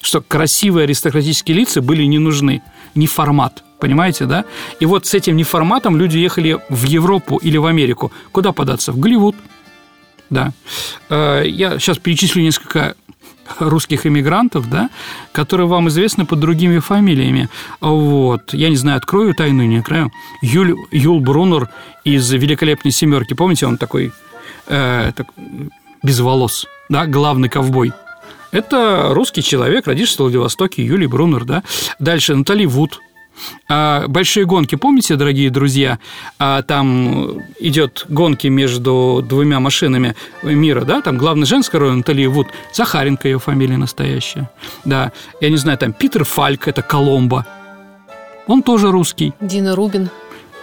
что 0.07 0.21
красивые 0.21 0.85
аристократические 0.85 1.57
лица 1.57 1.83
были 1.83 2.05
не 2.05 2.19
нужны, 2.19 2.63
не 2.95 3.07
формат. 3.07 3.65
Понимаете, 3.81 4.25
да? 4.25 4.45
И 4.81 4.87
вот 4.87 5.05
с 5.05 5.15
этим 5.15 5.37
неформатом 5.37 5.97
люди 5.97 6.17
ехали 6.17 6.59
в 6.71 6.85
Европу 6.85 7.37
или 7.37 7.59
в 7.59 7.67
Америку. 7.67 8.13
Куда 8.33 8.53
податься? 8.53 8.93
В 8.93 8.99
Голливуд. 8.99 9.37
Да. 10.31 10.53
Э, 11.11 11.43
я 11.45 11.79
сейчас 11.79 11.99
перечислю 11.99 12.43
несколько 12.43 12.95
русских 13.59 14.07
иммигрантов, 14.07 14.71
да, 14.71 14.91
которые 15.33 15.67
вам 15.67 15.89
известны 15.89 16.25
под 16.25 16.39
другими 16.39 16.79
фамилиями. 16.79 17.49
Вот. 17.81 18.55
Я 18.55 18.69
не 18.71 18.77
знаю, 18.77 18.99
открою 18.99 19.35
тайну, 19.35 19.65
не 19.65 19.79
открою. 19.79 20.11
Юль, 20.41 20.75
Юл 20.93 21.21
Брунер 21.21 21.69
из 22.05 22.31
«Великолепной 22.31 22.93
семерки». 22.93 23.35
Помните, 23.35 23.67
он 23.67 23.77
такой 23.77 24.13
э, 24.69 25.13
так, 25.15 25.27
без 26.03 26.21
волос, 26.21 26.67
да, 26.89 27.07
главный 27.07 27.49
ковбой. 27.49 27.93
Это 28.57 29.09
русский 29.11 29.43
человек, 29.43 29.87
родившийся 29.87 30.23
в 30.23 30.25
Владивостоке, 30.25 30.83
Юлий 30.83 31.07
Брунер, 31.07 31.45
да. 31.45 31.63
Дальше 31.99 32.35
Натали 32.35 32.65
Вуд, 32.65 33.01
а, 33.69 34.07
большие 34.09 34.47
гонки, 34.47 34.77
помните, 34.77 35.17
дорогие 35.17 35.51
друзья? 35.51 35.99
А, 36.39 36.63
там 36.63 37.43
идет 37.61 38.07
гонки 38.09 38.47
между 38.47 39.23
двумя 39.23 39.61
машинами 39.61 40.15
мира, 40.43 40.87
да? 40.87 41.03
Там 41.03 41.19
главный 41.19 41.45
женский 41.45 41.77
роль 41.77 41.93
Наталья 41.93 42.31
Вуд, 42.31 42.47
Захаренко 42.73 43.29
ее 43.29 43.39
фамилия 43.39 43.77
настоящая. 43.77 44.49
Да, 44.87 45.13
я 45.43 45.51
не 45.51 45.59
знаю, 45.59 45.77
там 45.77 45.93
Питер 45.93 46.25
Фальк, 46.25 46.67
это 46.67 46.81
Коломбо. 46.81 47.45
Он 48.47 48.63
тоже 48.63 48.91
русский. 48.91 49.35
Дина 49.39 49.77
Рубин. 49.77 50.09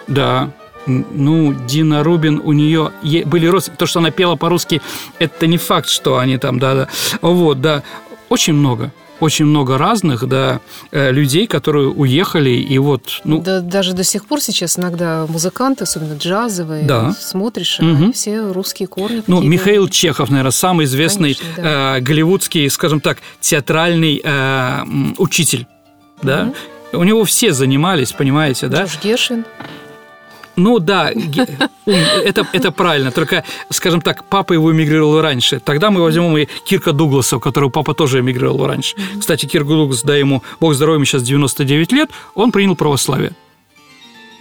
Да, 0.07 0.49
ну, 0.85 1.53
Дина 1.53 2.03
Рубин, 2.03 2.41
у 2.43 2.53
нее 2.53 2.91
были 3.25 3.47
родственники. 3.47 3.79
То, 3.79 3.85
что 3.85 3.99
она 3.99 4.11
пела 4.11 4.35
по-русски, 4.35 4.81
это 5.19 5.47
не 5.47 5.57
факт, 5.57 5.89
что 5.89 6.17
они 6.17 6.37
там, 6.37 6.59
да-да. 6.59 6.87
Вот, 7.21 7.61
да. 7.61 7.83
Очень 8.29 8.53
много 8.53 8.91
очень 9.23 9.45
много 9.45 9.77
разных, 9.77 10.27
да, 10.27 10.59
э, 10.91 11.11
людей, 11.11 11.47
которые 11.47 11.89
уехали, 11.89 12.49
и 12.49 12.77
вот, 12.77 13.21
ну... 13.23 13.41
Да, 13.41 13.61
даже 13.61 13.93
до 13.93 14.03
сих 14.03 14.25
пор 14.25 14.41
сейчас 14.41 14.77
иногда 14.77 15.25
музыканты, 15.27 15.85
особенно 15.85 16.17
джазовые, 16.17 16.83
да. 16.83 17.13
смотришь, 17.13 17.79
угу. 17.79 18.11
все 18.11 18.51
русские 18.51 18.87
корни. 18.87 19.23
Ну, 19.27 19.41
Михаил 19.41 19.87
Чехов, 19.87 20.29
наверное, 20.29 20.51
самый 20.51 20.85
известный 20.85 21.35
Конечно, 21.35 21.63
да. 21.63 21.97
э, 21.97 22.01
голливудский, 22.01 22.69
скажем 22.69 22.99
так, 22.99 23.19
театральный 23.39 24.21
э, 24.23 24.83
учитель, 25.17 25.67
да. 26.21 26.53
Угу. 26.91 26.99
У 26.99 27.03
него 27.03 27.23
все 27.23 27.53
занимались, 27.53 28.11
понимаете, 28.11 28.67
да? 28.67 28.83
Джордж 28.83 28.97
Гершин. 29.03 29.45
Ну 30.55 30.79
да, 30.79 31.11
это, 31.85 32.47
это 32.53 32.71
правильно. 32.71 33.11
Только, 33.11 33.43
скажем 33.69 34.01
так, 34.01 34.23
папа 34.25 34.53
его 34.53 34.71
эмигрировал 34.71 35.21
раньше. 35.21 35.59
Тогда 35.59 35.89
мы 35.91 36.01
возьмем 36.01 36.37
и 36.37 36.47
Кирка 36.65 36.93
Дугласа, 36.93 37.37
у 37.37 37.39
которого 37.39 37.69
папа 37.69 37.93
тоже 37.93 38.19
эмигрировал 38.19 38.67
раньше. 38.67 38.95
Кстати, 39.19 39.45
Кирк 39.45 39.67
Дуглас, 39.67 40.03
да, 40.03 40.15
ему, 40.15 40.43
бог 40.59 40.73
здоровья, 40.73 40.97
ему 40.97 41.05
сейчас 41.05 41.23
99 41.23 41.91
лет, 41.91 42.09
он 42.35 42.51
принял 42.51 42.75
православие 42.75 43.33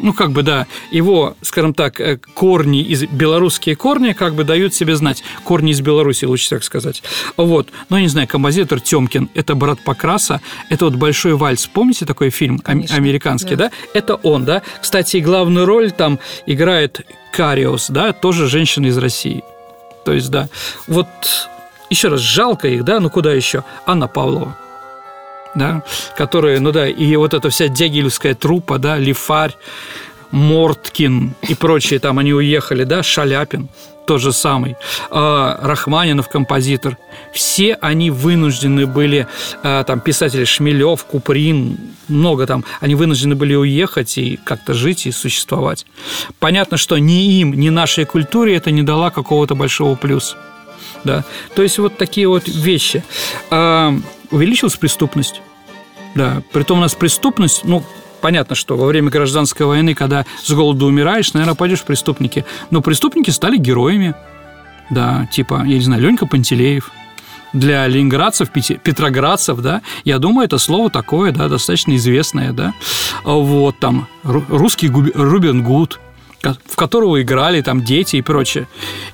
ну, 0.03 0.12
как 0.12 0.33
бы, 0.33 0.43
да, 0.43 0.67
его, 0.91 1.37
скажем 1.43 1.73
так, 1.73 2.01
э, 2.01 2.19
корни, 2.35 2.83
из 2.83 3.05
белорусские 3.05 3.77
корни, 3.77 4.12
как 4.12 4.35
бы 4.35 4.45
дают 4.45 4.75
себе 4.75 4.97
знать. 4.97 5.23
Корни 5.45 5.71
из 5.73 5.81
Беларуси, 5.81 6.25
лучше 6.25 6.51
так 6.51 6.65
сказать. 6.65 7.03
Вот. 7.37 7.71
Ну, 7.88 7.97
я 7.97 8.03
не 8.03 8.09
знаю, 8.09 8.29
композитор 8.29 8.81
Тёмкин, 8.81 9.31
это 9.35 9.55
брат 9.55 9.83
Покраса, 9.85 10.41
это 10.69 10.87
вот 10.87 10.97
«Большой 10.97 11.35
вальс». 11.35 11.67
Помните 11.67 12.05
такой 12.05 12.31
фильм 12.31 12.59
Конечно, 12.59 12.97
американский, 12.97 13.57
да. 13.57 13.69
да? 13.69 13.73
Это 13.95 14.17
он, 14.17 14.45
да? 14.45 14.62
Кстати, 14.81 15.19
главную 15.19 15.65
роль 15.65 15.93
там 15.93 16.19
играет 16.47 17.07
Кариус, 17.33 17.88
да, 17.88 18.12
тоже 18.12 18.49
женщина 18.49 18.87
из 18.87 18.99
России. 18.99 19.43
То 20.05 20.12
есть, 20.12 20.31
да, 20.31 20.49
вот 20.88 21.07
еще 21.91 22.09
раз, 22.09 22.21
жалко 22.21 22.69
их, 22.69 22.85
да, 22.85 23.01
ну 23.01 23.09
куда 23.09 23.33
еще? 23.33 23.65
Анна 23.87 24.09
Павлова 24.09 24.57
да, 25.55 25.83
которые, 26.17 26.61
ну 26.61 26.73
да, 26.73 26.88
и 26.88 27.17
вот 27.17 27.35
эта 27.35 27.51
вся 27.51 27.69
дягилевская 27.69 28.35
трупа, 28.35 28.79
да, 28.79 28.99
Лифарь, 28.99 29.57
Морткин 30.31 31.35
и 31.49 31.55
прочие, 31.55 32.01
там 32.01 32.19
они 32.19 32.33
уехали, 32.33 32.85
да, 32.85 33.03
Шаляпин, 33.03 33.69
тот 34.07 34.21
же 34.21 34.33
самый, 34.33 34.77
а, 35.11 35.59
Рахманинов 35.62 36.29
композитор. 36.29 36.97
Все 37.33 37.75
они 37.75 38.11
вынуждены 38.11 38.87
были, 38.87 39.27
а, 39.62 39.85
там, 39.85 40.01
писатели 40.01 40.45
Шмелев, 40.45 41.05
Куприн, 41.05 41.79
много 42.09 42.47
там, 42.47 42.65
они 42.81 42.95
вынуждены 42.95 43.35
были 43.35 43.55
уехать 43.55 44.19
и 44.19 44.38
как-то 44.43 44.75
жить 44.75 45.07
и 45.07 45.12
существовать. 45.12 45.87
Понятно, 46.38 46.77
что 46.77 46.99
ни 46.99 47.41
им, 47.41 47.55
ни 47.55 47.69
нашей 47.69 48.05
культуре 48.05 48.57
это 48.57 48.71
не 48.71 48.83
дало 48.83 49.11
какого-то 49.11 49.55
большого 49.55 49.95
плюса. 49.95 50.37
Да. 51.05 51.25
То 51.55 51.62
есть 51.62 51.79
вот 51.79 51.97
такие 51.97 52.29
вот 52.29 52.47
вещи. 52.47 53.03
А, 54.33 54.35
увеличилась 54.35 54.77
преступность. 54.77 55.40
Да, 56.14 56.42
притом 56.53 56.79
у 56.79 56.81
нас 56.81 56.95
преступность, 56.95 57.64
ну, 57.64 57.83
понятно, 58.21 58.55
что 58.55 58.77
во 58.77 58.87
время 58.87 59.11
гражданской 59.11 59.66
войны, 59.66 59.95
когда 59.95 60.27
с 60.42 60.51
голоду 60.51 60.87
умираешь, 60.87 61.33
наверное, 61.33 61.55
пойдешь 61.55 61.81
в 61.81 61.85
преступники. 61.85 62.45
Но 62.71 62.81
преступники 62.81 63.31
стали 63.31 63.57
героями. 63.57 64.14
Да, 64.90 65.29
типа, 65.33 65.62
я 65.64 65.77
не 65.77 65.81
знаю, 65.81 66.03
Ленька 66.03 66.27
Пантелеев. 66.27 66.90
Для 67.53 67.87
ленинградцев, 67.87 68.51
петроградцев, 68.51 69.61
да, 69.61 69.83
я 70.05 70.18
думаю, 70.18 70.47
это 70.47 70.57
слово 70.57 70.88
такое, 70.88 71.33
да, 71.33 71.49
достаточно 71.49 71.95
известное, 71.97 72.53
да. 72.53 72.73
Вот 73.25 73.79
там 73.79 74.09
русский 74.25 74.88
Рубин 74.88 75.62
Гуд, 75.62 76.01
в 76.42 76.77
которого 76.77 77.21
играли 77.21 77.61
там 77.61 77.85
дети 77.85 78.16
и 78.16 78.23
прочее. 78.23 78.68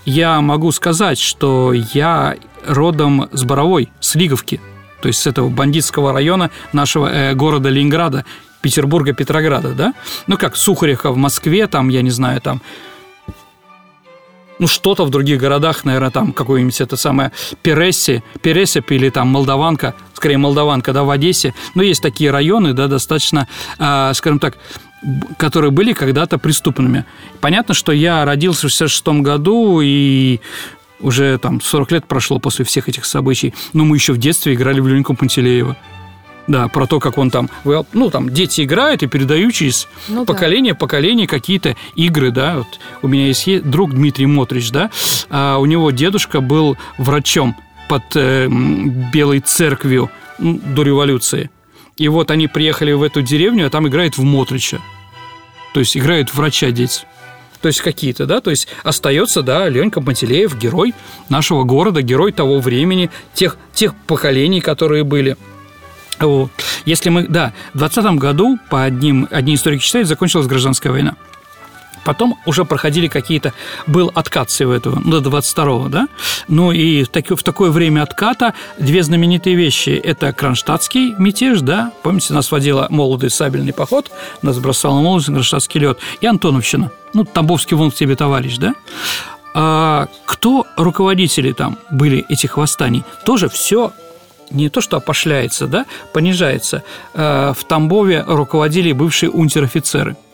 Я 0.05 0.41
могу 0.41 0.71
сказать, 0.71 1.19
что 1.19 1.73
я 1.73 2.37
родом 2.65 3.29
с 3.33 3.43
Боровой, 3.43 3.89
с 3.99 4.15
Лиговки– 4.15 4.61
то 5.01 5.09
есть 5.09 5.21
с 5.21 5.27
этого 5.27 5.49
бандитского 5.49 6.13
района 6.13 6.51
нашего 6.73 7.07
э, 7.07 7.35
города 7.35 7.69
Ленинграда, 7.69 8.25
Петербурга, 8.61 9.13
Петрограда, 9.13 9.73
да? 9.73 9.95
Ну, 10.27 10.37
как 10.37 10.57
Сухаревка 10.57 11.11
в 11.13 11.17
Москве, 11.17 11.67
там, 11.67 11.89
я 11.89 12.03
не 12.03 12.11
знаю, 12.11 12.41
там, 12.41 12.61
ну, 14.59 14.67
что-то 14.67 15.05
в 15.05 15.11
других 15.11 15.41
городах, 15.41 15.85
наверное, 15.85 16.11
там 16.11 16.33
какой-нибудь 16.33 16.81
это 16.81 16.97
самое 16.97 17.33
Пересси, 17.63 18.23
Пересип 18.43 18.91
или 18.91 19.09
там 19.09 19.29
Молдаванка, 19.29 19.95
скорее 20.15 20.39
Молдаванка, 20.39 20.93
да, 20.93 21.05
в 21.05 21.11
Одессе. 21.11 21.55
Но 21.75 21.83
есть 21.83 22.03
такие 22.03 22.31
районы, 22.31 22.73
да, 22.73 22.89
достаточно, 22.89 23.47
э, 23.79 24.13
скажем 24.15 24.41
так, 24.41 24.57
которые 25.37 25.71
были 25.71 25.93
когда-то 25.93 26.39
преступными. 26.39 27.05
Понятно, 27.41 27.73
что 27.73 27.93
я 27.93 28.25
родился 28.25 28.67
в 28.67 28.71
66 28.71 29.23
году, 29.23 29.81
и 29.81 30.41
уже 31.01 31.39
там 31.39 31.61
40 31.61 31.93
лет 31.93 32.07
прошло 32.07 32.39
после 32.39 32.65
всех 32.65 32.89
этих 32.89 33.05
событий, 33.05 33.55
но 33.73 33.85
мы 33.85 33.97
еще 33.97 34.13
в 34.13 34.19
детстве 34.19 34.55
играли 34.55 34.81
в 34.81 34.89
Леньку 34.89 35.15
Пантелеева. 35.15 35.77
Да, 36.47 36.69
про 36.69 36.87
то, 36.87 36.99
как 36.99 37.19
он 37.19 37.31
там, 37.31 37.51
ну, 37.93 38.09
там 38.09 38.31
дети 38.31 38.63
играют 38.63 39.03
и 39.03 39.07
передают 39.07 39.53
через 39.53 39.87
ну, 40.09 40.25
поколение 40.25 40.73
да. 40.73 40.79
поколение 40.79 41.27
какие-то 41.27 41.77
игры, 41.95 42.31
да. 42.31 42.57
Вот 42.57 42.81
у 43.03 43.09
меня 43.09 43.27
есть 43.27 43.69
друг 43.69 43.93
Дмитрий 43.93 44.25
Мотрич, 44.25 44.71
да, 44.71 44.91
а 45.29 45.59
у 45.59 45.67
него 45.67 45.91
дедушка 45.91 46.41
был 46.41 46.79
врачом 46.97 47.55
под 47.91 48.03
э, 48.15 48.49
Белой 48.49 49.41
церковью 49.41 50.11
до 50.39 50.83
революции. 50.83 51.51
И 51.99 52.09
вот 52.09 52.31
они 52.31 52.49
приехали 52.49 52.93
в 52.93 53.03
эту 53.03 53.21
деревню, 53.21 53.67
а 53.67 53.71
там 53.71 53.87
играют 53.87 54.17
в 54.17 54.23
Мотрича. 54.23 54.81
То 55.75 55.81
есть 55.81 55.97
играют 55.97 56.33
врача 56.33 56.71
дети. 56.71 57.03
То 57.61 57.69
есть 57.69 57.81
какие-то, 57.81 58.27
да, 58.27 58.41
то 58.41 58.51
есть 58.51 58.69
остается, 58.85 59.43
да, 59.43 59.69
Ленька 59.69 60.01
Пантелеев, 60.01 60.57
герой 60.57 60.95
нашего 61.29 61.65
города, 61.65 62.03
герой 62.03 62.33
того 62.33 62.61
времени, 62.61 63.11
тех, 63.35 63.57
тех 63.73 63.95
поколений, 64.07 64.61
которые 64.61 65.05
были. 65.05 65.37
Если 66.85 67.11
мы, 67.11 67.27
да, 67.29 67.53
в 67.75 67.79
20 67.79 68.19
году, 68.19 68.59
по 68.71 68.83
одним, 68.83 69.29
одни 69.31 69.55
историки 69.55 69.83
считают, 69.83 70.09
закончилась 70.09 70.47
гражданская 70.47 70.93
война. 70.93 71.17
Потом 72.09 72.39
уже 72.47 72.65
проходили 72.65 73.07
какие-то... 73.07 73.53
Был 73.87 74.11
откат 74.15 74.49
всего 74.49 74.73
этого, 74.73 74.99
ну, 75.05 75.21
до 75.21 75.29
22-го, 75.29 75.89
да? 75.91 76.09
Ну, 76.49 76.73
и 76.73 77.05
в, 77.05 77.09
таки, 77.09 77.35
в 77.35 77.43
такое 77.43 77.71
время 77.71 78.03
отката 78.03 78.55
две 78.79 79.03
знаменитые 79.03 79.55
вещи. 79.55 79.91
Это 79.91 80.33
кронштадтский 80.33 81.15
мятеж, 81.19 81.61
да? 81.61 81.93
Помните, 82.03 82.33
нас 82.33 82.51
водила 82.51 82.87
молодый 82.89 83.29
сабельный 83.29 83.75
поход, 83.75 84.11
нас 84.41 84.59
бросала 84.59 85.03
молодость 85.03 85.29
на 85.29 85.35
кронштадтский 85.35 85.81
лед. 85.81 85.99
И 86.23 86.27
Антоновщина. 86.27 86.91
Ну, 87.13 87.25
Тамбовский 87.25 87.77
вон 87.77 87.91
к 87.91 87.95
тебе 87.95 88.17
товарищ, 88.17 88.57
да? 88.57 88.75
А 89.53 90.09
кто 90.25 90.67
руководители 90.79 91.53
там 91.53 91.77
были 91.91 92.25
этих 92.31 92.57
восстаний? 92.57 93.05
Тоже 93.27 93.51
все 93.51 93.93
не 94.51 94.71
то, 94.71 94.81
что 94.81 94.97
опошляется, 94.97 95.67
да, 95.67 95.85
понижается. 96.15 96.85
А 97.13 97.53
в 97.53 97.65
Тамбове 97.65 98.25
руководили 98.27 98.93
бывшие 98.93 99.29
унтер-офицеры– 99.29 100.17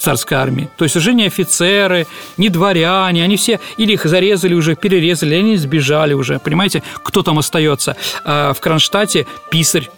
царской 0.00 0.38
армии. 0.38 0.68
То 0.76 0.84
есть 0.84 0.96
уже 0.96 1.12
не 1.12 1.26
офицеры, 1.26 2.06
не 2.36 2.48
дворяне, 2.48 3.22
они 3.22 3.36
все 3.36 3.60
или 3.76 3.92
их 3.92 4.04
зарезали 4.04 4.54
уже, 4.54 4.74
перерезали, 4.74 5.34
они 5.34 5.56
сбежали 5.56 6.14
уже. 6.14 6.38
Понимаете, 6.38 6.82
кто 7.02 7.22
там 7.22 7.38
остается? 7.38 7.96
А, 8.24 8.52
в 8.54 8.60
Кронштадте 8.60 9.26
писарь, 9.50 9.90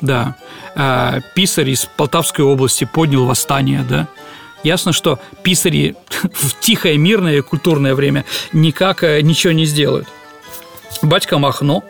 да, 0.00 0.36
а, 0.74 1.20
писарь 1.34 1.70
из 1.70 1.84
Полтавской 1.84 2.44
области 2.44 2.88
поднял 2.90 3.26
восстание, 3.26 3.84
да. 3.88 4.08
Ясно, 4.64 4.92
что 4.92 5.18
писари 5.42 5.96
в 6.32 6.58
тихое, 6.60 6.96
мирное, 6.96 7.42
культурное 7.42 7.94
время 7.94 8.24
никак 8.52 9.04
э, 9.04 9.20
ничего 9.20 9.52
не 9.52 9.66
сделают. 9.66 10.08
Батька 11.02 11.38
Махно. 11.38 11.84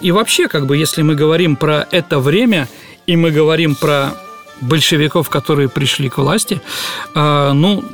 И 0.00 0.10
вообще, 0.12 0.46
как 0.48 0.66
бы, 0.66 0.76
если 0.76 1.02
мы 1.02 1.16
говорим 1.16 1.56
про 1.56 1.88
это 1.90 2.20
время– 2.20 2.68
и 3.06 3.16
мы 3.16 3.30
говорим 3.30 3.74
про 3.74 4.14
большевиков, 4.60 5.28
которые 5.28 5.68
пришли 5.68 6.08
к 6.08 6.18
власти, 6.18 6.60
э, 7.14 7.52
ну, 7.52 7.84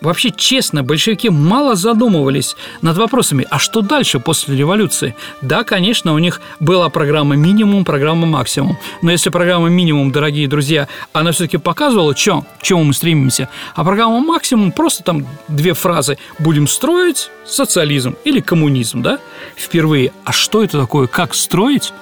Вообще, 0.00 0.30
честно, 0.30 0.82
большевики 0.82 1.28
мало 1.28 1.76
задумывались 1.76 2.56
над 2.80 2.96
вопросами, 2.96 3.46
а 3.50 3.58
что 3.58 3.82
дальше 3.82 4.18
после 4.18 4.56
революции? 4.56 5.14
Да, 5.42 5.62
конечно, 5.62 6.14
у 6.14 6.18
них 6.18 6.40
была 6.58 6.88
программа 6.88 7.36
минимум, 7.36 7.84
программа 7.84 8.26
максимум. 8.26 8.78
Но 9.02 9.10
если 9.10 9.28
программа 9.28 9.68
минимум, 9.68 10.10
дорогие 10.10 10.48
друзья, 10.48 10.88
она 11.12 11.32
все-таки 11.32 11.58
показывала, 11.58 12.14
чё, 12.14 12.46
к 12.58 12.62
чему 12.62 12.84
мы 12.84 12.94
стремимся, 12.94 13.50
а 13.74 13.84
программа 13.84 14.20
максимум 14.20 14.72
просто 14.72 15.02
там 15.02 15.26
две 15.48 15.74
фразы 15.74 16.16
«будем 16.38 16.66
строить 16.66 17.30
социализм» 17.44 18.16
или 18.24 18.40
«коммунизм», 18.40 19.02
да, 19.02 19.18
впервые. 19.54 20.12
А 20.24 20.32
что 20.32 20.64
это 20.64 20.80
такое, 20.80 21.08
как 21.08 21.34
строить? 21.34 21.92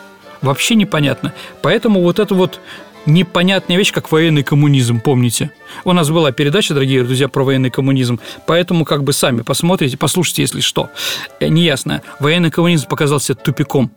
Вообще 0.42 0.74
непонятно. 0.74 1.32
Поэтому 1.62 2.02
вот 2.02 2.18
это 2.18 2.34
вот 2.34 2.60
непонятная 3.06 3.76
вещь, 3.76 3.92
как 3.92 4.12
военный 4.12 4.42
коммунизм, 4.42 5.00
помните? 5.00 5.50
У 5.84 5.92
нас 5.92 6.10
была 6.10 6.32
передача, 6.32 6.74
дорогие 6.74 7.02
друзья, 7.02 7.28
про 7.28 7.42
военный 7.44 7.70
коммунизм, 7.70 8.20
поэтому 8.46 8.84
как 8.84 9.02
бы 9.02 9.12
сами 9.12 9.42
посмотрите, 9.42 9.96
послушайте, 9.96 10.42
если 10.42 10.60
что. 10.60 10.90
Э, 11.40 11.48
неясно. 11.48 12.02
Военный 12.20 12.50
коммунизм 12.50 12.88
показался 12.88 13.34
тупиком. 13.34 13.90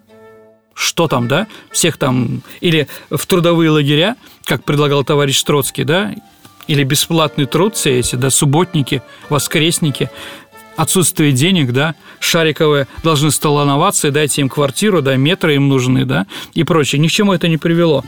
Что 0.73 1.08
там, 1.08 1.27
да? 1.27 1.47
Всех 1.71 1.97
там... 1.97 2.41
Или 2.62 2.88
в 3.10 3.25
трудовые 3.25 3.69
лагеря, 3.69 4.15
как 4.45 4.63
предлагал 4.63 5.04
товарищ 5.04 5.41
Троцкий, 5.43 5.84
да? 5.84 6.13
Или 6.67 6.84
бесплатный 6.84 7.45
труд 7.45 7.75
все 7.75 7.99
эти, 7.99 8.15
да, 8.15 8.30
субботники, 8.30 9.01
воскресники 9.30 10.10
отсутствие 10.75 11.31
денег, 11.31 11.71
да, 11.71 11.95
шариковые 12.19 12.88
должны 13.03 13.31
столоноваться, 13.31 14.07
и 14.07 14.12
дайте 14.12 14.41
им 14.41 14.49
квартиру, 14.49 15.01
да, 15.01 15.15
метры 15.15 15.55
им 15.55 15.69
нужны, 15.69 16.05
да, 16.05 16.25
и 16.53 16.63
прочее. 16.63 16.99
Ни 16.99 17.07
к 17.07 17.12
чему 17.12 17.34
это 17.34 17.47
не 17.47 17.57
привело. 17.57 18.03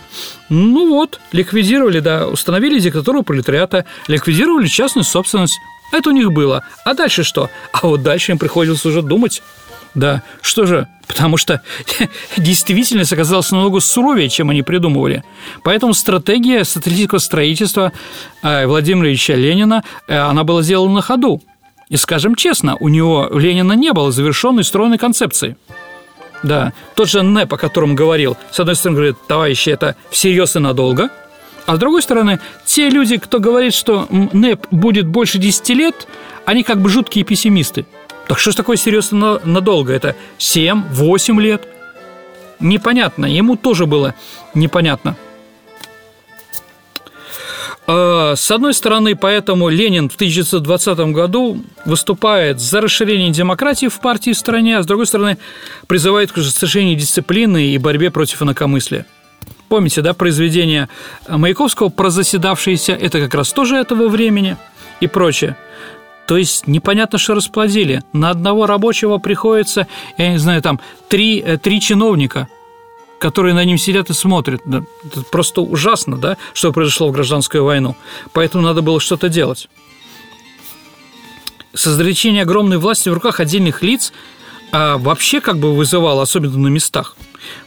Ну 0.49 0.89
вот, 0.89 1.19
ликвидировали, 1.32 1.99
да, 1.99 2.28
установили 2.28 2.80
диктатуру 2.80 3.23
пролетариата, 3.23 3.86
ликвидировали 4.08 4.67
частную 4.67 5.06
собственность. 5.06 5.60
Это 5.91 6.10
у 6.10 6.13
них 6.13 6.32
было. 6.32 6.63
А 6.86 6.93
дальше 6.93 7.23
что? 7.23 7.49
А 7.71 7.86
вот 7.88 8.02
дальше 8.02 8.32
им 8.32 8.39
приходилось 8.39 8.86
уже 8.86 9.02
думать. 9.02 9.41
Да, 9.95 10.23
что 10.41 10.65
же, 10.65 10.88
потому 11.08 11.38
что 11.38 11.62
действительность 12.38 13.13
оказалась 13.13 13.52
намного 13.52 13.80
суровее, 13.80 14.28
чем 14.30 14.49
они 14.49 14.63
придумывали. 14.63 15.23
Поэтому 15.63 15.93
стратегия 15.93 16.63
стратегического 16.63 17.19
строительства 17.19 17.91
э, 18.41 18.65
Владимира 18.65 19.08
Ильича 19.08 19.36
Ленина, 19.36 19.84
э, 20.08 20.17
она 20.17 20.43
была 20.43 20.63
сделана 20.63 20.95
на 20.95 21.02
ходу. 21.02 21.43
И 21.93 21.97
скажем 21.97 22.34
честно, 22.34 22.75
у 22.79 22.89
него, 22.89 23.29
у 23.29 23.38
Ленина 23.38 23.73
не 23.73 23.93
было 23.93 24.12
завершенной 24.12 24.63
стройной 24.63 24.97
концепции. 24.97 25.58
Да, 26.41 26.73
тот 26.95 27.08
же 27.08 27.21
НЭП, 27.21 27.53
о 27.53 27.58
котором 27.58 27.93
говорил, 27.93 28.36
с 28.51 28.60
одной 28.60 28.75
стороны, 28.75 28.95
говорит, 28.95 29.15
товарищи, 29.27 29.69
это 29.69 29.95
всерьез 30.10 30.56
и 30.56 30.60
надолго, 30.60 31.12
а 31.67 31.75
с 31.75 31.79
другой 31.79 32.01
стороны, 32.01 32.39
те 32.65 32.89
люди, 32.89 33.17
кто 33.17 33.39
говорит, 33.39 33.75
что 33.75 34.08
НЭП 34.10 34.65
будет 34.71 35.06
больше 35.06 35.38
10 35.38 35.69
лет, 35.69 36.08
они 36.45 36.63
как 36.63 36.82
бы 36.82 36.89
жуткие 36.89 37.25
пессимисты. 37.25 37.86
Так 38.27 38.39
что 38.39 38.51
ж 38.51 38.56
такое 38.56 38.75
серьезно 38.75 39.39
надолго? 39.43 39.93
Это 39.93 40.15
7-8 40.39 41.39
лет? 41.39 41.67
Непонятно, 42.60 43.27
ему 43.27 43.56
тоже 43.56 43.86
было 43.86 44.15
непонятно. 44.56 45.15
А, 47.86 48.36
с 48.36 48.50
одной 48.50 48.74
стороны, 48.74 49.15
поэтому 49.15 49.69
Ленин 49.69 50.10
в 50.10 50.15
1920 50.15 51.00
году 51.12 51.62
выступает 51.86 52.60
за 52.60 52.82
расширение 52.82 53.32
демократии 53.32 53.88
в 53.88 54.00
партии 54.00 54.32
в 54.32 54.38
стране, 54.38 54.78
а 54.78 54.84
с 54.84 54.86
другой 54.86 55.06
стороны, 55.06 55.38
призывает 55.88 56.32
к 56.32 56.38
ужесточению 56.38 56.98
дисциплины 56.98 57.67
и 57.67 57.78
борьбе 57.78 58.10
против 58.10 58.41
инакомыслия. 58.41 59.06
Помните, 59.67 60.02
да, 60.02 60.13
произведение 60.13 60.88
Маяковского 61.28 61.89
про 61.89 62.10
заседавшиеся, 62.10 62.93
это 62.93 63.19
как 63.19 63.34
раз 63.34 63.52
тоже 63.52 63.76
этого 63.76 64.08
времени 64.08 64.56
и 65.00 65.08
прочее. 65.08 65.58
То 66.28 66.38
есть 66.38 66.67
непонятно, 66.67 67.17
что 67.17 67.34
расплодили. 67.34 68.02
На 68.13 68.30
одного 68.30 68.65
рабочего 68.65 69.17
приходится, 69.17 69.88
я 70.17 70.32
не 70.32 70.38
знаю, 70.38 70.62
там, 70.62 70.80
три, 71.10 71.43
э, 71.46 71.58
три 71.58 71.82
чиновника– 71.82 72.48
которые 73.23 73.53
на 73.53 73.63
ним 73.63 73.77
сидят 73.77 74.09
и 74.09 74.13
смотрят. 74.13 74.62
Это 74.67 75.21
просто 75.31 75.62
ужасно, 75.62 76.17
да, 76.17 76.36
что 76.53 76.73
произошло 76.73 77.07
в 77.07 77.13
гражданскую 77.13 77.63
войну. 77.63 77.95
Поэтому 78.33 78.65
надо 78.65 78.81
было 78.81 78.99
что-то 78.99 79.29
делать. 79.29 79.69
Сосредоточение 81.73 82.41
огромной 82.41 82.79
власти 82.79 83.07
в 83.07 83.13
руках 83.13 83.39
отдельных 83.39 83.81
лиц 83.81 84.12
а 84.73 84.97
вообще 84.97 85.39
как 85.39 85.57
бы 85.57 85.73
вызывало, 85.73 86.23
особенно 86.23 86.57
на 86.57 86.67
местах. 86.67 87.15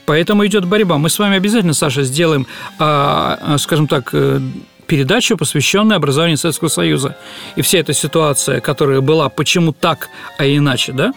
Поэтому 0.07 0.45
идет 0.45 0.67
борьба. 0.67 0.99
Мы 0.99 1.09
с 1.09 1.19
вами 1.19 1.37
обязательно, 1.37 1.73
Саша, 1.73 2.03
сделаем, 2.03 2.47
а, 2.79 3.39
а, 3.41 3.59
скажем 3.59 3.87
так, 3.87 4.11
э, 4.13 4.41
передачу, 4.89 5.37
посвященную 5.37 5.97
образованию 5.97 6.37
Советского 6.37 6.69
Союза. 6.69 7.17
И 7.55 7.63
вся 7.63 7.79
эта 7.79 7.95
ситуация, 7.95 8.61
которая 8.61 9.01
была, 9.01 9.29
почему 9.29 9.73
так, 9.73 10.11
а 10.37 10.45
иначе, 10.45 10.93
да? 10.93 11.15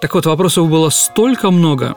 Так 0.00 0.14
вот, 0.14 0.26
вопросов 0.26 0.70
было 0.70 0.90
столько 0.90 1.50
много, 1.50 1.96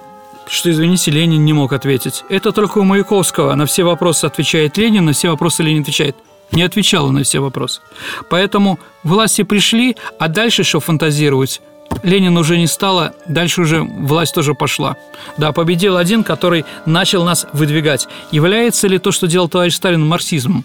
что, 0.50 0.72
извините, 0.72 1.12
Ленин 1.12 1.44
не 1.46 1.54
мог 1.54 1.74
ответить. 1.74 2.24
Это 2.30 2.52
только 2.52 2.80
у 2.80 2.84
Маяковского. 2.84 3.54
На 3.56 3.66
все 3.66 3.84
вопросы 3.84 4.26
отвечает 4.26 4.78
Ленин, 4.78 5.06
на 5.06 5.14
все 5.14 5.30
вопросы 5.30 5.64
Ленин 5.64 5.82
отвечает. 5.82 6.16
Не 6.52 6.64
отвечала 6.64 7.12
на 7.12 7.24
все 7.24 7.40
вопросы. 7.40 7.82
Поэтому 8.30 8.80
власти 9.04 9.44
пришли, 9.44 9.98
а 10.20 10.28
дальше 10.28 10.64
что 10.64 10.80
фантазировать? 10.80 11.62
Ленин 12.04 12.38
уже 12.38 12.58
не 12.58 12.68
стало, 12.68 13.14
дальше 13.28 13.62
уже 13.62 13.82
власть 13.82 14.34
тоже 14.34 14.54
пошла. 14.54 14.96
Да, 15.38 15.52
победил 15.52 15.98
один, 15.98 16.24
который 16.24 16.66
начал 16.86 17.24
нас 17.24 17.48
выдвигать. 17.54 18.08
Является 18.32 18.88
ли 18.88 18.98
то, 19.00 19.12
что 19.12 19.28
делал 19.28 19.50
товарищ 19.50 19.76
Сталин, 19.76 20.06
марксизмом? 20.06 20.64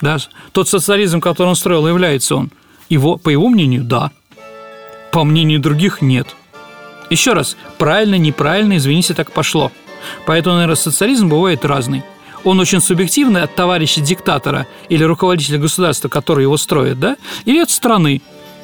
Да? 0.00 0.18
Тот 0.52 0.68
социализм, 0.68 1.20
который 1.20 1.48
он 1.48 1.56
строил, 1.56 1.86
является 1.86 2.36
он? 2.36 2.50
Его, 2.88 3.16
по 3.16 3.30
его 3.30 3.48
мнению, 3.48 3.84
да. 3.84 4.10
По 5.12 5.24
мнению 5.24 5.60
других, 5.60 6.02
нет– 6.02 6.36
еще 7.12 7.32
раз, 7.34 7.56
правильно, 7.78 8.16
неправильно, 8.16 8.76
извините, 8.76 9.14
так 9.14 9.30
пошло. 9.32 9.70
Поэтому, 10.26 10.56
наверное, 10.56 10.76
социализм 10.76 11.28
бывает 11.28 11.64
разный. 11.64 12.02
Он 12.44 12.58
очень 12.58 12.80
субъективный 12.80 13.42
от 13.42 13.54
товарища 13.54 14.00
диктатора 14.00 14.66
или 14.88 15.04
руководителя 15.04 15.58
государства, 15.58 16.08
который 16.08 16.42
его 16.42 16.56
строит, 16.56 16.98
да, 16.98 17.16
или 17.44 17.60
от 17.60 17.70
страны. 17.70 18.20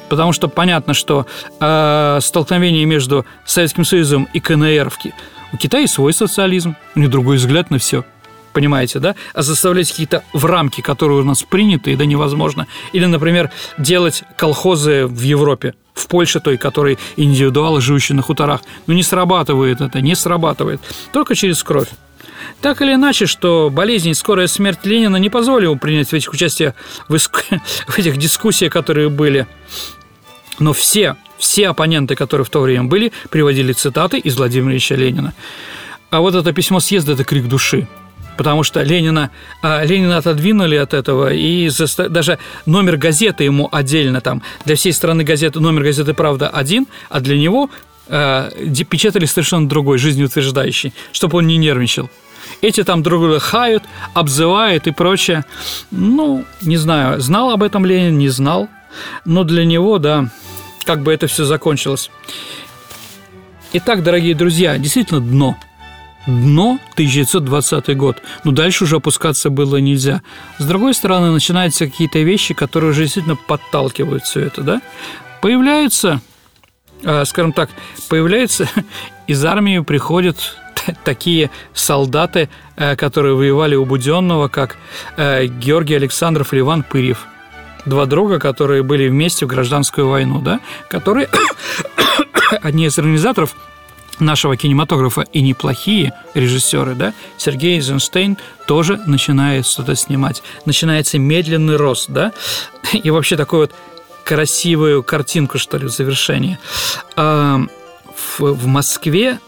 Потому 0.09 0.33
что 0.33 0.47
понятно, 0.47 0.93
что 0.93 1.27
э, 1.59 2.19
столкновение 2.21 2.85
между 2.85 3.25
Советским 3.45 3.85
Союзом 3.85 4.27
и 4.33 4.39
КНР 4.39 4.89
в 4.89 4.97
Ки... 4.97 5.13
у 5.53 5.57
Китая 5.57 5.87
свой 5.87 6.13
социализм, 6.13 6.75
у 6.95 6.99
них 6.99 7.09
другой 7.09 7.37
взгляд 7.37 7.69
на 7.69 7.77
все 7.77 8.03
понимаете, 8.51 8.99
да, 8.99 9.15
а 9.33 9.41
заставлять 9.41 9.89
какие-то 9.89 10.23
в 10.33 10.45
рамки, 10.45 10.81
которые 10.81 11.21
у 11.21 11.23
нас 11.23 11.43
приняты, 11.43 11.95
да 11.95 12.05
невозможно. 12.05 12.67
Или, 12.91 13.05
например, 13.05 13.51
делать 13.77 14.23
колхозы 14.37 15.05
в 15.05 15.21
Европе, 15.21 15.75
в 15.99 16.07
Польше 16.07 16.39
той, 16.39 16.57
который 16.57 16.97
индивидуалы, 17.15 17.81
живущие 17.81 18.15
на 18.15 18.21
хуторах. 18.21 18.61
Ну, 18.87 18.93
не 18.93 19.03
срабатывает 19.03 19.81
это, 19.81 20.01
не 20.01 20.15
срабатывает. 20.15 20.81
Только 21.11 21.35
через 21.35 21.63
кровь. 21.63 21.89
Так 22.61 22.81
или 22.81 22.93
иначе, 22.93 23.25
что 23.25 23.69
болезнь 23.71 24.09
и 24.09 24.13
скорая 24.13 24.47
смерть 24.47 24.79
Ленина 24.83 25.17
не 25.17 25.29
позволила 25.29 25.75
принять 25.75 26.09
в 26.09 26.13
этих 26.13 26.31
участие 26.33 26.73
в, 27.07 27.15
иск... 27.15 27.45
в 27.87 27.97
этих 27.97 28.17
дискуссиях, 28.17 28.71
которые 28.71 29.09
были. 29.09 29.47
Но 30.59 30.73
все, 30.73 31.15
все 31.37 31.69
оппоненты, 31.69 32.15
которые 32.15 32.45
в 32.45 32.49
то 32.49 32.61
время 32.61 32.85
были, 32.85 33.13
приводили 33.29 33.71
цитаты 33.73 34.17
из 34.17 34.35
Владимира 34.35 34.71
Ильича 34.71 34.95
Ленина. 34.95 35.33
А 36.09 36.21
вот 36.21 36.35
это 36.35 36.51
письмо 36.51 36.79
съезда– 36.79 37.11
это 37.13 37.23
крик 37.23 37.47
души 37.47 37.87
потому 38.39 38.63
что 38.63 38.81
Ленина, 38.83 39.31
а, 39.61 39.83
Ленина 39.83 40.15
отодвинули 40.15 40.77
от 40.77 40.93
этого, 40.93 41.33
и 41.33 41.69
даже 42.07 42.39
номер 42.65 42.95
газеты 42.95 43.43
ему 43.43 43.67
отдельно 43.69 44.21
там, 44.21 44.41
для 44.63 44.77
всей 44.77 44.93
страны 44.93 45.25
газеты, 45.25 45.59
номер 45.59 45.83
газеты 45.83 46.13
«Правда» 46.13 46.47
один, 46.47 46.87
а 47.09 47.19
для 47.19 47.37
него 47.37 47.69
э, 48.07 48.49
печатали 48.89 49.25
совершенно 49.25 49.67
другой, 49.67 49.97
жизнеутверждающий, 49.97 50.93
чтобы 51.11 51.39
он 51.39 51.47
не 51.47 51.57
нервничал. 51.57 52.09
Эти 52.61 52.81
там 52.85 53.03
друг 53.03 53.23
друга 53.23 53.39
хают, 53.41 53.83
обзывают 54.13 54.87
и 54.87 54.91
прочее. 54.91 55.43
Ну, 55.91 56.45
не 56.61 56.77
знаю, 56.77 57.19
знал 57.19 57.49
об 57.49 57.61
этом 57.61 57.85
Ленин, 57.85 58.17
не 58.17 58.29
знал, 58.29 58.69
но 59.25 59.43
для 59.43 59.65
него, 59.65 59.97
да, 59.97 60.29
как 60.85 61.03
бы 61.03 61.11
это 61.13 61.27
все 61.27 61.43
закончилось. 61.43 62.09
Итак, 63.73 64.01
дорогие 64.01 64.33
друзья, 64.33 64.77
действительно 64.77 65.19
дно– 65.19 65.57
дно 66.29 66.79
1920 66.93 67.97
год. 67.97 68.21
Но 68.43 68.51
дальше 68.51 68.83
уже 68.83 68.97
опускаться 68.97 69.49
было 69.49 69.77
нельзя. 69.77 70.21
С 70.57 70.65
другой 70.65 70.93
стороны, 70.93 71.31
начинаются 71.31 71.85
какие-то 71.85 72.19
вещи, 72.19 72.53
которые 72.53 72.91
уже 72.91 73.03
действительно 73.03 73.35
подталкивают 73.35 74.23
все 74.23 74.41
это, 74.41 74.61
да? 74.61 74.81
Появляются, 75.41 76.21
а, 77.03 77.25
скажем 77.25 77.53
так, 77.53 77.69
появляются 78.09 78.69
из 79.27 79.43
армии 79.43 79.79
приходят 79.79 80.37
такие 81.03 81.49
солдаты, 81.73 82.49
э, 82.75 82.95
которые 82.95 83.35
воевали 83.35 83.75
у 83.75 83.85
Буденного, 83.85 84.47
как 84.47 84.77
э, 85.17 85.45
Георгий 85.47 85.95
Александров 85.95 86.53
и 86.53 86.59
Иван 86.59 86.83
Пырьев. 86.83 87.25
Два 87.85 88.05
друга, 88.05 88.39
которые 88.39 88.83
были 88.83 89.07
вместе 89.07 89.45
в 89.45 89.49
гражданскую 89.49 90.09
войну, 90.09 90.41
да, 90.41 90.59
которые 90.89 91.29
одни 92.61 92.85
из 92.85 92.97
организаторов– 92.97 93.55
нашего 94.19 94.57
кинематографа 94.57 95.21
и 95.21 95.41
неплохие 95.41 96.13
режиссеры, 96.33 96.95
да, 96.95 97.13
Сергей 97.37 97.75
Эйзенштейн 97.75 98.37
тоже 98.67 98.97
начинает 99.05 99.65
что-то 99.65 99.95
снимать. 99.95 100.43
Начинается 100.65 101.17
медленный 101.19 101.75
рост, 101.75 102.09
да, 102.09 102.31
и 102.93 103.09
вообще 103.09 103.35
такую 103.35 103.61
вот 103.61 103.71
красивую 104.23 105.03
картинку, 105.03 105.57
что 105.57 105.77
ли, 105.77 105.85
в 105.85 105.89
завершении. 105.89 106.59
А, 107.15 107.61
в 108.37 108.67
Москве 108.67 109.39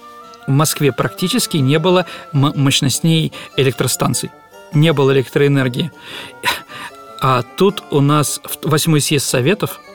в 0.48 0.52
Москве 0.52 0.92
практически 0.92 1.58
не 1.58 1.78
было 1.78 2.06
мощностей 2.34 3.32
электростанций, 3.58 4.32
не 4.74 4.92
было 4.94 5.12
электроэнергии. 5.12 5.92
А 7.24 7.44
тут 7.44 7.84
у 7.92 8.02
нас 8.02 8.42
восьмой 8.64 9.00
съезд 9.00 9.28
Советов– 9.28 9.80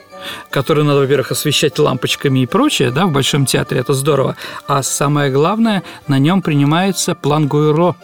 которые 0.49 0.85
надо, 0.85 0.99
во-первых, 0.99 1.31
освещать 1.31 1.79
лампочками 1.79 2.39
и 2.39 2.45
прочее, 2.45 2.91
да, 2.91 3.05
в 3.05 3.11
Большом 3.11 3.45
театре, 3.45 3.81
это 3.81 3.93
здорово. 3.93 4.35
А 4.67 4.83
самое 4.83 5.31
главное, 5.31 5.83
на 6.07 6.19
нем 6.19 6.41
принимается 6.41 7.15
план 7.15 7.47
Гуэро, 7.47 7.95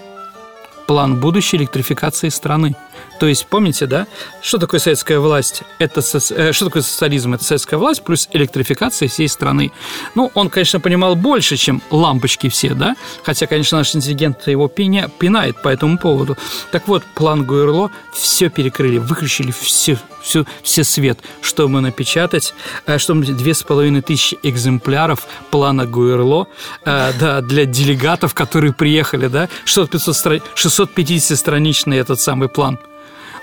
план 0.87 1.19
будущей 1.19 1.57
электрификации 1.57 2.29
страны. 2.29 2.75
То 3.19 3.27
есть, 3.27 3.47
помните, 3.47 3.85
да, 3.85 4.07
что 4.41 4.57
такое 4.57 4.79
советская 4.79 5.19
власть? 5.19 5.63
Это 5.79 6.01
э, 6.01 6.51
что 6.51 6.65
такое 6.65 6.81
социализм? 6.81 7.33
Это 7.33 7.43
советская 7.43 7.79
власть 7.79 8.03
плюс 8.03 8.27
электрификация 8.31 9.07
всей 9.07 9.29
страны. 9.29 9.71
Ну, 10.15 10.31
он, 10.33 10.49
конечно, 10.49 10.79
понимал 10.79 11.15
больше, 11.15 11.57
чем 11.57 11.81
лампочки 11.89 12.49
все, 12.49 12.73
да, 12.73 12.95
хотя, 13.23 13.47
конечно, 13.47 13.77
наш 13.77 13.95
интеллигент 13.95 14.47
его 14.47 14.67
пеня, 14.67 15.09
пинает 15.19 15.61
по 15.61 15.69
этому 15.69 15.97
поводу. 15.97 16.37
Так 16.71 16.87
вот, 16.87 17.03
план 17.15 17.45
Гуэрло 17.45 17.91
все 18.13 18.49
перекрыли, 18.49 18.97
выключили 18.97 19.51
все, 19.51 19.97
все, 20.21 20.45
все 20.61 20.83
свет, 20.83 21.19
чтобы 21.41 21.81
напечатать, 21.81 22.53
э, 22.85 22.97
чтобы 22.97 23.25
две 23.25 23.53
с 23.53 23.63
половиной 23.63 24.01
тысячи 24.01 24.37
экземпляров 24.43 25.27
плана 25.51 25.85
Гуэрло, 25.85 26.47
э, 26.85 27.11
да, 27.19 27.41
для 27.41 27.65
делегатов, 27.65 28.33
которые 28.33 28.73
приехали, 28.73 29.27
да, 29.27 29.49
650-страничный 29.65 31.97
этот 31.97 32.19
самый 32.19 32.49
план– 32.49 32.79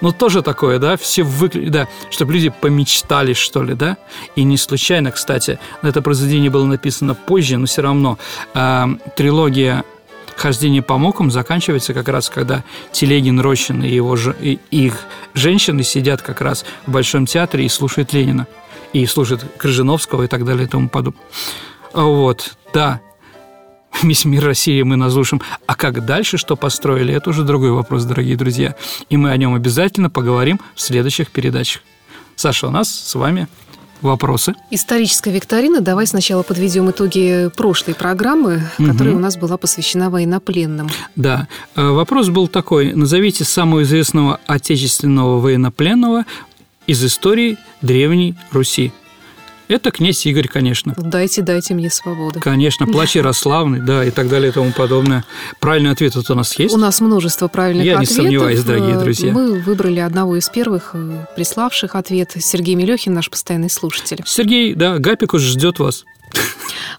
ну, 0.00 0.12
тоже 0.12 0.42
такое, 0.42 0.78
да, 0.78 0.96
все 0.96 1.22
выкли... 1.22 1.68
да, 1.68 1.88
чтобы 2.10 2.32
люди 2.32 2.48
помечтали, 2.48 3.32
что 3.32 3.62
ли, 3.62 3.74
да, 3.74 3.96
и 4.36 4.44
не 4.44 4.56
случайно, 4.56 5.10
кстати, 5.10 5.58
это 5.82 6.02
произведение 6.02 6.50
было 6.50 6.64
написано 6.64 7.14
позже, 7.14 7.58
но 7.58 7.66
все 7.66 7.82
равно 7.82 8.18
э, 8.54 8.86
трилогия 9.16 9.84
хождение 10.36 10.80
по 10.80 10.96
мукам 10.96 11.30
заканчивается 11.30 11.92
как 11.92 12.08
раз, 12.08 12.30
когда 12.30 12.64
Телегин, 12.92 13.40
Рощин 13.40 13.84
и, 13.84 13.90
его, 13.90 14.16
и 14.40 14.58
их 14.70 15.00
женщины 15.34 15.82
сидят 15.82 16.22
как 16.22 16.40
раз 16.40 16.64
в 16.86 16.92
Большом 16.92 17.26
театре 17.26 17.66
и 17.66 17.68
слушают 17.68 18.14
Ленина, 18.14 18.46
и 18.94 19.04
слушают 19.04 19.44
Крыжиновского 19.58 20.22
и 20.22 20.26
так 20.28 20.46
далее 20.46 20.64
и 20.64 20.68
тому 20.68 20.88
подобное. 20.88 21.22
Вот, 21.92 22.54
да, 22.72 23.00
весь 24.03 24.24
мир 24.24 24.44
России 24.44 24.83
мы 24.83 24.96
разрушим. 25.03 25.40
А 25.66 25.74
как 25.74 26.05
дальше, 26.05 26.37
что 26.37 26.57
построили, 26.57 27.14
это 27.14 27.31
уже 27.31 27.42
другой 27.42 27.72
вопрос, 27.72 28.05
дорогие 28.05 28.37
друзья. 28.37 28.74
И 29.09 29.16
мы 29.16 29.31
о 29.31 29.37
нем 29.37 29.55
обязательно 29.55 30.11
поговорим 30.11 30.61
в 30.74 30.81
следующих 30.81 31.31
передачах. 31.31 31.83
Саша, 32.37 32.68
у 32.68 32.70
нас 32.70 32.88
с 32.88 33.14
вами 33.14 33.48
вопросы. 34.00 34.55
Историческая 34.70 35.31
викторина. 35.31 35.81
Давай 35.81 36.07
сначала 36.07 36.42
подведем 36.42 36.90
итоги 36.90 37.50
прошлой 37.57 37.94
программы, 37.94 38.62
которая 38.79 39.11
угу. 39.11 39.18
у 39.18 39.22
нас 39.22 39.37
была 39.37 39.57
посвящена 39.57 40.11
военнопленным. 40.11 40.88
Да. 41.16 41.48
Э, 41.76 41.90
вопрос 41.90 42.29
был 42.29 42.48
такой. 42.48 42.94
Назовите 42.94 43.44
самого 43.44 43.83
известного 43.83 44.40
отечественного 44.46 45.38
военнопленного 45.38 46.24
из 46.87 47.05
истории 47.05 47.59
Древней 47.83 48.37
Руси. 48.53 48.92
Это 49.70 49.92
князь 49.92 50.26
Игорь, 50.26 50.48
конечно. 50.48 50.94
Дайте, 50.98 51.42
дайте 51.42 51.74
мне 51.74 51.90
свободу. 51.90 52.40
Конечно, 52.40 52.87
плач 52.87 53.14
Ярославный, 53.14 53.80
да, 53.87 54.04
и 54.04 54.11
так 54.11 54.28
далее 54.28 54.50
и 54.50 54.52
тому 54.52 54.72
подобное. 54.72 55.24
Правильный 55.61 55.92
ответ 55.92 56.16
вот 56.16 56.28
у 56.28 56.35
нас 56.35 56.59
есть? 56.59 56.74
У 56.74 56.76
нас 56.76 57.00
множество 57.00 57.46
правильных 57.46 57.87
Я 57.87 57.98
ответов. 57.98 58.16
Я 58.16 58.22
не 58.22 58.28
сомневаюсь, 58.30 58.64
дорогие 58.64 58.98
друзья. 58.98 59.33
Мы 59.33 59.61
выбрали 59.61 60.00
одного 60.00 60.37
из 60.37 60.48
первых 60.48 60.90
э, 60.94 61.24
приславших 61.37 61.94
ответ. 61.94 62.33
Сергей 62.37 62.74
Мелехин, 62.74 63.14
наш 63.14 63.30
постоянный 63.30 63.70
слушатель. 63.70 64.20
Сергей, 64.26 64.74
да, 64.74 64.98
Гапикус 64.98 65.40
ждет 65.40 65.78
вас. 65.78 66.04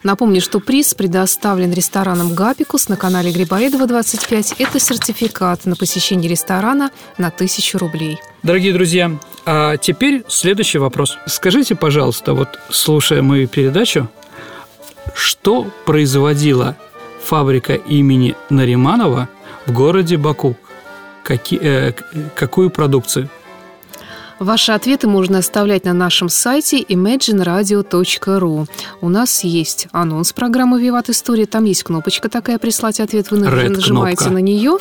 Напомню, 0.03 0.41
что 0.41 0.59
приз 0.59 0.95
предоставлен 0.95 1.71
рестораном 1.71 2.33
«Гапикус» 2.33 2.89
на 2.89 2.97
канале 2.97 3.31
Грибоедова 3.31 3.85
25. 3.85 4.55
Это 4.57 4.79
сертификат 4.79 5.65
на 5.65 5.75
посещение 5.75 6.29
ресторана 6.29 6.89
на 7.19 7.27
1000 7.27 7.77
рублей. 7.77 8.19
Дорогие 8.41 8.73
друзья, 8.73 9.11
а 9.45 9.77
теперь 9.77 10.23
следующий 10.27 10.79
вопрос. 10.79 11.17
Скажите, 11.27 11.75
пожалуйста, 11.75 12.33
вот 12.33 12.59
слушая 12.71 13.21
мою 13.21 13.47
передачу, 13.47 14.09
что 15.13 15.67
производила 15.85 16.75
фабрика 17.23 17.73
имени 17.75 18.35
Нариманова 18.49 19.29
в 19.67 19.71
городе 19.71 20.17
Баку? 20.17 20.55
Какие, 21.23 21.59
э, 21.61 21.93
какую 22.35 22.71
продукцию? 22.71 23.29
Ваши 24.41 24.71
ответы 24.71 25.07
можно 25.07 25.37
оставлять 25.37 25.85
на 25.85 25.93
нашем 25.93 26.27
сайте 26.27 26.81
imagineradio.ru. 26.81 28.67
У 28.99 29.09
нас 29.09 29.43
есть 29.43 29.87
анонс 29.91 30.33
программы 30.33 30.81
«Виват 30.81 31.11
История». 31.11 31.45
Там 31.45 31.65
есть 31.65 31.83
кнопочка 31.83 32.27
такая 32.27 32.57
«Прислать 32.57 32.99
ответ». 32.99 33.29
Вы 33.29 33.37
Red 33.37 33.69
нажимаете 33.69 34.17
кнопка. 34.17 34.33
на 34.33 34.39
нее 34.39 34.79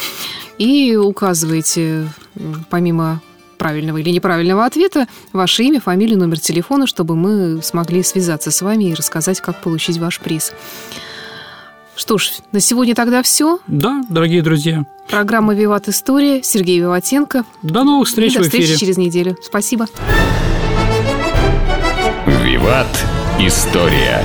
и 0.57 0.97
указываете, 0.97 2.09
помимо 2.71 3.21
правильного 3.59 3.99
или 3.99 4.09
неправильного 4.09 4.65
ответа, 4.65 5.07
ваше 5.35 5.65
имя, 5.65 5.79
фамилию, 5.79 6.19
номер 6.19 6.41
телефона, 6.41 6.87
чтобы 6.87 7.15
мы 7.15 7.61
смогли 7.63 8.03
связаться 8.03 8.51
с 8.51 8.63
вами 8.63 8.85
и 8.85 8.95
рассказать, 8.95 9.43
как 9.43 9.61
получить 9.61 9.99
ваш 9.99 10.21
приз. 10.21 10.55
Что 12.01 12.17
ж, 12.17 12.33
на 12.51 12.61
сегодня 12.61 12.95
тогда 12.95 13.23
все. 13.23 13.59
Да, 13.67 14.01
дорогие 14.09 14.41
друзья. 14.41 14.87
Программа 15.11 15.55
«Виват 15.55 15.87
История». 15.87 16.43
Сергей 16.43 16.81
Виватенко. 16.81 17.45
До 17.61 17.85
новых 17.85 18.09
встреч 18.09 18.33
и 18.33 18.39
до 18.39 18.45
встречи 18.45 18.63
в 18.63 18.65
эфире. 18.69 18.79
через 18.79 18.97
неделю. 18.97 19.37
Спасибо. 19.43 19.87
«Виват. 22.43 22.89
История». 23.39 24.23